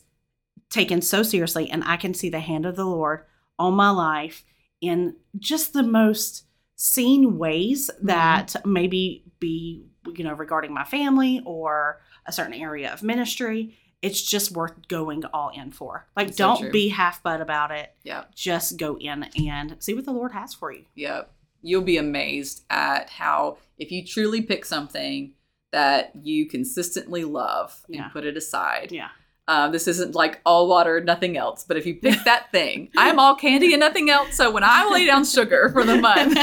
taken 0.72 1.02
so 1.02 1.22
seriously, 1.22 1.70
and 1.70 1.84
I 1.84 1.98
can 1.98 2.16
see 2.16 2.30
the 2.30 2.40
hand 2.40 2.66
of 2.66 2.76
the 2.76 2.86
Lord 2.86 3.26
on 3.60 3.76
my 3.76 3.92
life 3.92 4.44
in 4.82 5.16
just 5.38 5.74
the 5.74 5.84
most 5.84 6.46
seen 6.76 7.38
ways 7.38 7.92
mm-hmm. 7.96 8.08
that 8.08 8.56
maybe 8.66 9.24
be 9.40 9.86
you 10.16 10.24
know 10.24 10.34
regarding 10.34 10.74
my 10.74 10.84
family 10.84 11.40
or 11.46 12.02
a 12.26 12.32
certain 12.32 12.56
area 12.56 12.92
of 12.92 13.04
ministry 13.04 13.78
it's 14.02 14.20
just 14.20 14.50
worth 14.52 14.88
going 14.88 15.24
all 15.32 15.50
in 15.50 15.70
for 15.70 16.08
like 16.18 16.28
That's 16.28 16.38
don't 16.38 16.60
true. 16.60 16.72
be 16.72 16.90
half 16.90 17.22
butt 17.22 17.40
about 17.40 17.70
it 17.70 17.94
Yeah. 18.04 18.24
just 18.34 18.78
go 18.78 18.98
in 18.98 19.26
and 19.46 19.76
see 19.78 19.94
what 19.94 20.06
the 20.06 20.12
lord 20.12 20.32
has 20.32 20.56
for 20.56 20.72
you 20.72 20.86
Yep. 20.96 21.32
You'll 21.62 21.84
be 21.84 21.98
amazed 21.98 22.64
at 22.72 23.12
how 23.12 23.58
if 23.78 23.92
you 23.92 24.04
truly 24.04 24.42
pick 24.42 24.66
something 24.66 25.34
that 25.72 26.12
you 26.24 26.48
consistently 26.48 27.24
love 27.24 27.80
Yeah. 27.88 28.06
and 28.06 28.12
put 28.12 28.26
it 28.26 28.36
aside, 28.36 28.92
yeah 28.92 29.10
Um, 29.52 29.72
this 29.74 29.88
isn't 29.88 30.16
like 30.16 30.40
all 30.46 30.68
water, 30.70 31.02
nothing 31.02 31.36
else. 31.36 31.66
But 31.68 31.76
if 31.76 31.86
you 31.86 31.96
pick 31.96 32.24
that 32.24 32.52
thing, 32.52 32.90
I'm 32.96 33.20
all 33.20 33.36
candy 33.36 33.74
and 33.74 33.80
nothing 33.82 34.10
else. 34.10 34.36
So 34.36 34.50
when 34.52 34.64
I 34.64 34.90
lay 34.90 35.06
down 35.08 35.26
sugar 35.26 35.70
for 35.74 35.84
the 35.84 35.98
month, 35.98 36.38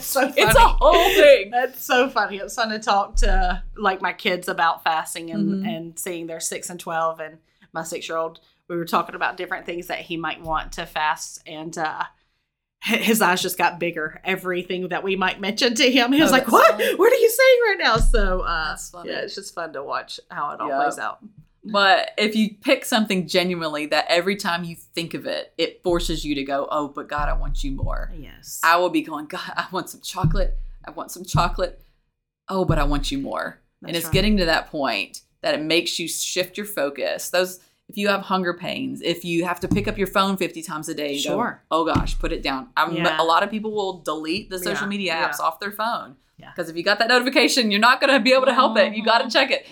so 0.00 0.30
it's 0.36 0.54
a 0.54 0.60
whole 0.60 1.14
thing. 1.14 1.50
That's 1.50 1.82
so 1.84 2.08
funny. 2.08 2.36
It's 2.36 2.54
fun 2.54 2.68
to 2.70 2.78
talk 2.78 3.16
to 3.16 3.62
like 3.76 4.00
my 4.00 4.12
kids 4.12 4.46
about 4.48 4.84
fasting 4.84 5.30
and, 5.30 5.64
Mhm. 5.64 5.68
and 5.76 5.98
seeing 5.98 6.26
their 6.28 6.38
six 6.40 6.70
and 6.70 6.78
twelve 6.78 7.18
and 7.18 7.38
my 7.72 7.82
six 7.82 8.08
year 8.08 8.18
old. 8.18 8.38
We 8.68 8.76
were 8.76 8.84
talking 8.84 9.14
about 9.16 9.36
different 9.36 9.66
things 9.66 9.88
that 9.88 10.00
he 10.00 10.16
might 10.16 10.40
want 10.42 10.72
to 10.72 10.86
fast 10.86 11.42
and 11.46 11.76
uh 11.76 12.04
his 12.84 13.22
eyes 13.22 13.40
just 13.40 13.58
got 13.58 13.78
bigger. 13.78 14.20
Everything 14.24 14.88
that 14.88 15.04
we 15.04 15.14
might 15.14 15.40
mention 15.40 15.74
to 15.76 15.90
him, 15.90 16.12
he 16.12 16.20
was 16.20 16.30
Oh, 16.30 16.32
like, 16.32 16.50
"What? 16.50 16.72
funny. 16.72 16.94
What 16.96 17.12
are 17.12 17.16
you 17.16 17.30
saying 17.30 17.58
right 17.68 17.76
now?" 17.80 17.96
So, 17.98 18.40
uh, 18.40 18.76
yeah, 19.04 19.20
it's 19.20 19.36
just 19.36 19.54
fun 19.54 19.72
to 19.74 19.84
watch 19.84 20.18
how 20.32 20.50
it 20.50 20.60
all 20.60 20.68
Yeah. 20.68 20.82
plays 20.82 20.98
out. 20.98 21.18
But 21.64 22.10
if 22.18 22.34
you 22.34 22.54
pick 22.60 22.84
something 22.84 23.28
genuinely 23.28 23.86
that 23.86 24.06
every 24.08 24.34
time 24.36 24.64
you 24.64 24.74
think 24.74 25.14
of 25.14 25.26
it, 25.26 25.52
it 25.56 25.82
forces 25.84 26.24
you 26.24 26.34
to 26.34 26.42
go, 26.44 26.66
oh, 26.70 26.88
but 26.88 27.08
God, 27.08 27.28
I 27.28 27.34
want 27.34 27.62
you 27.62 27.70
more. 27.72 28.10
Yes, 28.16 28.60
I 28.64 28.76
will 28.76 28.90
be 28.90 29.02
going, 29.02 29.26
God, 29.26 29.52
I 29.56 29.66
want 29.70 29.88
some 29.88 30.00
chocolate. 30.00 30.58
I 30.84 30.90
want 30.90 31.12
some 31.12 31.24
chocolate. 31.24 31.80
Oh, 32.48 32.64
but 32.64 32.78
I 32.78 32.84
want 32.84 33.12
you 33.12 33.18
more. 33.18 33.60
and 33.86 33.96
it's 33.96 34.06
right. 34.06 34.12
getting 34.12 34.36
to 34.38 34.44
that 34.46 34.68
point 34.70 35.22
that 35.42 35.54
it 35.54 35.62
makes 35.62 35.98
you 35.98 36.06
shift 36.08 36.56
your 36.56 36.66
focus. 36.66 37.30
Those, 37.30 37.58
if 37.88 37.96
you 37.96 38.08
have 38.08 38.22
hunger 38.22 38.54
pains, 38.54 39.00
if 39.02 39.24
you 39.24 39.44
have 39.44 39.58
to 39.60 39.68
pick 39.68 39.86
up 39.88 39.98
your 39.98 40.06
phone 40.06 40.36
50 40.36 40.62
times 40.62 40.88
a 40.88 40.94
day 40.94 41.16
Sure. 41.18 41.62
go, 41.70 41.76
oh 41.78 41.84
gosh, 41.84 42.18
put 42.18 42.32
it 42.32 42.42
down. 42.42 42.68
Yeah. 42.92 43.20
A 43.20 43.24
lot 43.24 43.42
of 43.42 43.50
people 43.50 43.72
will 43.72 44.00
delete 44.02 44.50
the 44.50 44.58
social 44.58 44.82
Yeah, 44.84 44.88
media 44.88 45.12
yeah. 45.14 45.28
apps 45.28 45.40
off 45.40 45.58
their 45.60 45.72
phone. 45.72 46.16
Yeah. 46.38 46.50
Because 46.54 46.68
if 46.70 46.76
you 46.76 46.82
got 46.84 46.98
that 47.00 47.08
notification, 47.08 47.70
you're 47.70 47.80
not 47.80 48.00
going 48.00 48.12
to 48.12 48.20
be 48.20 48.32
able 48.32 48.46
to 48.46 48.54
help 48.54 48.76
it. 48.78 48.94
You 48.94 49.04
got 49.04 49.18
to 49.18 49.24
Mhm. 49.26 49.32
check 49.32 49.50
it. 49.50 49.66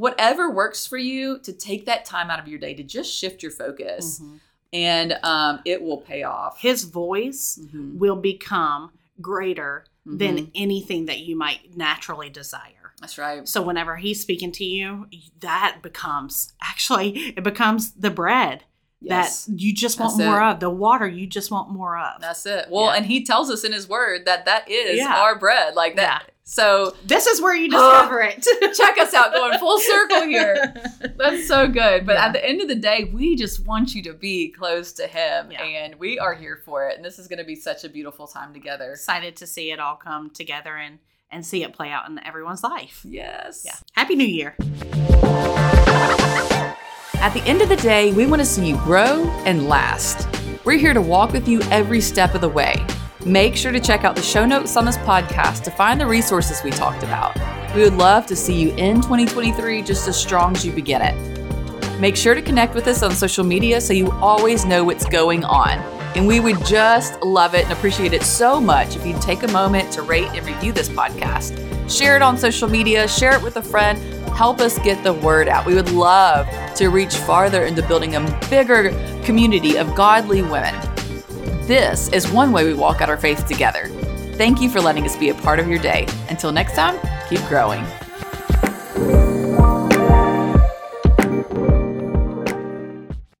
Whatever 0.00 0.50
works 0.50 0.86
for 0.86 0.96
you 0.96 1.38
to 1.40 1.52
take 1.52 1.84
that 1.86 2.06
time 2.06 2.30
out 2.30 2.38
of 2.40 2.48
your 2.48 2.58
day 2.58 2.72
to 2.72 2.82
just 2.82 3.12
shift 3.12 3.42
your 3.42 3.52
focus 3.52 4.18
Mhm. 4.20 4.40
and 4.72 5.18
um, 5.22 5.60
it 5.66 5.82
will 5.82 5.98
pay 5.98 6.22
off. 6.22 6.58
His 6.60 6.84
voice 6.84 7.58
Mhm. 7.62 7.98
will 7.98 8.16
become 8.16 8.92
greater 9.20 9.84
than 10.06 10.38
Mhm. 10.38 10.50
anything 10.54 11.04
that 11.06 11.18
you 11.20 11.36
might 11.36 11.76
naturally 11.76 12.30
desire. 12.30 12.94
That's 13.02 13.18
right. 13.18 13.46
So 13.46 13.60
whenever 13.60 13.96
he's 13.96 14.22
speaking 14.22 14.52
to 14.52 14.64
you, 14.64 15.06
that 15.40 15.80
becomes 15.82 16.54
actually 16.62 17.34
it 17.36 17.44
becomes 17.44 17.92
the 17.92 18.10
bread 18.10 18.64
Yes. 19.02 19.44
that 19.44 19.60
you 19.60 19.74
just 19.74 19.98
want 20.00 20.16
That's 20.18 20.26
more 20.26 20.40
it. 20.40 20.52
of, 20.52 20.60
the 20.60 20.70
water 20.70 21.06
you 21.08 21.26
just 21.26 21.50
want 21.50 21.70
more 21.70 21.98
of. 21.98 22.20
That's 22.22 22.44
it. 22.46 22.66
Well, 22.70 22.86
Yeah. 22.86 22.94
and 22.96 23.06
he 23.06 23.24
tells 23.24 23.50
us 23.50 23.64
in 23.64 23.72
his 23.72 23.86
word 23.88 24.24
that 24.26 24.44
that 24.46 24.68
is 24.70 24.96
Yeah. 24.98 25.18
our 25.20 25.38
bread. 25.38 25.74
Like 25.74 25.96
that. 25.96 26.30
So 26.52 26.96
this 27.06 27.28
is 27.28 27.40
where 27.40 27.54
you 27.54 27.68
discover 27.70 28.20
it. 28.22 28.44
check 28.76 28.98
us 28.98 29.14
out 29.14 29.32
going 29.32 29.56
full 29.60 29.78
circle 29.78 30.22
here. 30.24 30.74
That's 31.16 31.46
so 31.46 31.68
good. 31.68 32.04
But 32.04 32.14
Yeah. 32.14 32.26
at 32.26 32.32
the 32.32 32.44
end 32.44 32.60
of 32.60 32.66
the 32.66 32.74
day, 32.74 33.04
we 33.04 33.36
just 33.36 33.64
want 33.64 33.94
you 33.94 34.02
to 34.02 34.12
be 34.14 34.48
close 34.50 34.92
to 34.94 35.06
him 35.06 35.52
Yeah. 35.52 35.62
and 35.62 35.94
we 35.94 36.18
are 36.18 36.34
here 36.34 36.60
for 36.64 36.88
it. 36.88 36.96
And 36.96 37.04
this 37.04 37.20
is 37.20 37.28
going 37.28 37.38
to 37.38 37.44
be 37.44 37.54
such 37.54 37.84
a 37.84 37.88
beautiful 37.88 38.26
time 38.26 38.52
together. 38.52 38.90
Excited 38.90 39.36
to 39.36 39.46
see 39.46 39.70
it 39.70 39.78
all 39.78 39.94
come 39.94 40.28
together 40.30 40.76
and 40.76 40.98
and 41.30 41.46
see 41.46 41.62
it 41.62 41.72
play 41.72 41.90
out 41.92 42.08
in 42.08 42.18
everyone's 42.26 42.64
life. 42.64 43.02
Yes. 43.04 43.62
Yeah. 43.64 43.76
Happy 43.92 44.16
New 44.16 44.26
Year. 44.26 44.56
At 47.22 47.32
the 47.32 47.42
end 47.46 47.62
of 47.62 47.68
the 47.68 47.76
day, 47.76 48.12
we 48.12 48.26
want 48.26 48.40
to 48.40 48.46
see 48.46 48.66
you 48.70 48.76
grow 48.78 49.24
and 49.46 49.68
last. 49.68 50.26
We're 50.64 50.78
here 50.78 50.94
to 50.94 51.00
walk 51.00 51.30
with 51.32 51.46
you 51.46 51.60
every 51.70 52.00
step 52.00 52.34
of 52.34 52.40
the 52.40 52.48
way. 52.48 52.74
Make 53.26 53.54
sure 53.54 53.70
to 53.70 53.80
check 53.80 54.04
out 54.04 54.16
the 54.16 54.22
show 54.22 54.46
notes 54.46 54.78
on 54.78 54.86
this 54.86 54.96
podcast 54.98 55.62
to 55.64 55.70
find 55.70 56.00
the 56.00 56.06
resources 56.06 56.62
we 56.64 56.70
talked 56.70 57.02
about. 57.02 57.36
We 57.74 57.82
would 57.82 57.94
love 57.94 58.24
to 58.26 58.34
see 58.34 58.58
you 58.58 58.70
in 58.76 58.96
2023 58.96 59.82
just 59.82 60.08
as 60.08 60.18
strong 60.18 60.56
as 60.56 60.64
you 60.64 60.72
begin 60.72 61.02
it. 61.02 62.00
Make 62.00 62.16
sure 62.16 62.34
to 62.34 62.40
connect 62.40 62.74
with 62.74 62.86
us 62.86 63.02
on 63.02 63.10
social 63.10 63.44
media 63.44 63.78
so 63.82 63.92
you 63.92 64.10
always 64.12 64.64
know 64.64 64.84
what's 64.84 65.04
going 65.04 65.44
on. 65.44 65.78
And 66.16 66.26
we 66.26 66.40
would 66.40 66.64
just 66.64 67.20
love 67.22 67.54
it 67.54 67.64
and 67.64 67.72
appreciate 67.74 68.14
it 68.14 68.22
so 68.22 68.58
much 68.58 68.96
if 68.96 69.04
you'd 69.04 69.20
take 69.20 69.42
a 69.42 69.48
moment 69.48 69.92
to 69.92 70.02
rate 70.02 70.28
and 70.28 70.46
review 70.46 70.72
this 70.72 70.88
podcast. 70.88 71.54
Share 71.90 72.16
it 72.16 72.22
on 72.22 72.38
social 72.38 72.70
media, 72.70 73.06
share 73.06 73.34
it 73.36 73.42
with 73.42 73.58
a 73.58 73.62
friend, 73.62 73.98
help 74.34 74.60
us 74.60 74.78
get 74.78 75.04
the 75.04 75.12
word 75.12 75.46
out. 75.46 75.66
We 75.66 75.74
would 75.74 75.92
love 75.92 76.48
to 76.76 76.88
reach 76.88 77.14
farther 77.16 77.64
into 77.64 77.86
building 77.86 78.16
a 78.16 78.40
bigger 78.48 78.90
community 79.24 79.76
of 79.76 79.94
godly 79.94 80.40
women. 80.40 80.74
This 81.70 82.08
is 82.08 82.28
one 82.28 82.50
way 82.50 82.64
we 82.64 82.74
walk 82.74 83.00
out 83.00 83.08
our 83.08 83.16
faith 83.16 83.46
together. 83.46 83.86
Thank 84.34 84.60
you 84.60 84.68
for 84.68 84.80
letting 84.80 85.04
us 85.04 85.16
be 85.16 85.28
a 85.28 85.34
part 85.34 85.60
of 85.60 85.68
your 85.68 85.78
day. 85.78 86.08
Until 86.28 86.50
next 86.50 86.74
time, 86.74 86.98
keep 87.28 87.40
growing. 87.42 87.86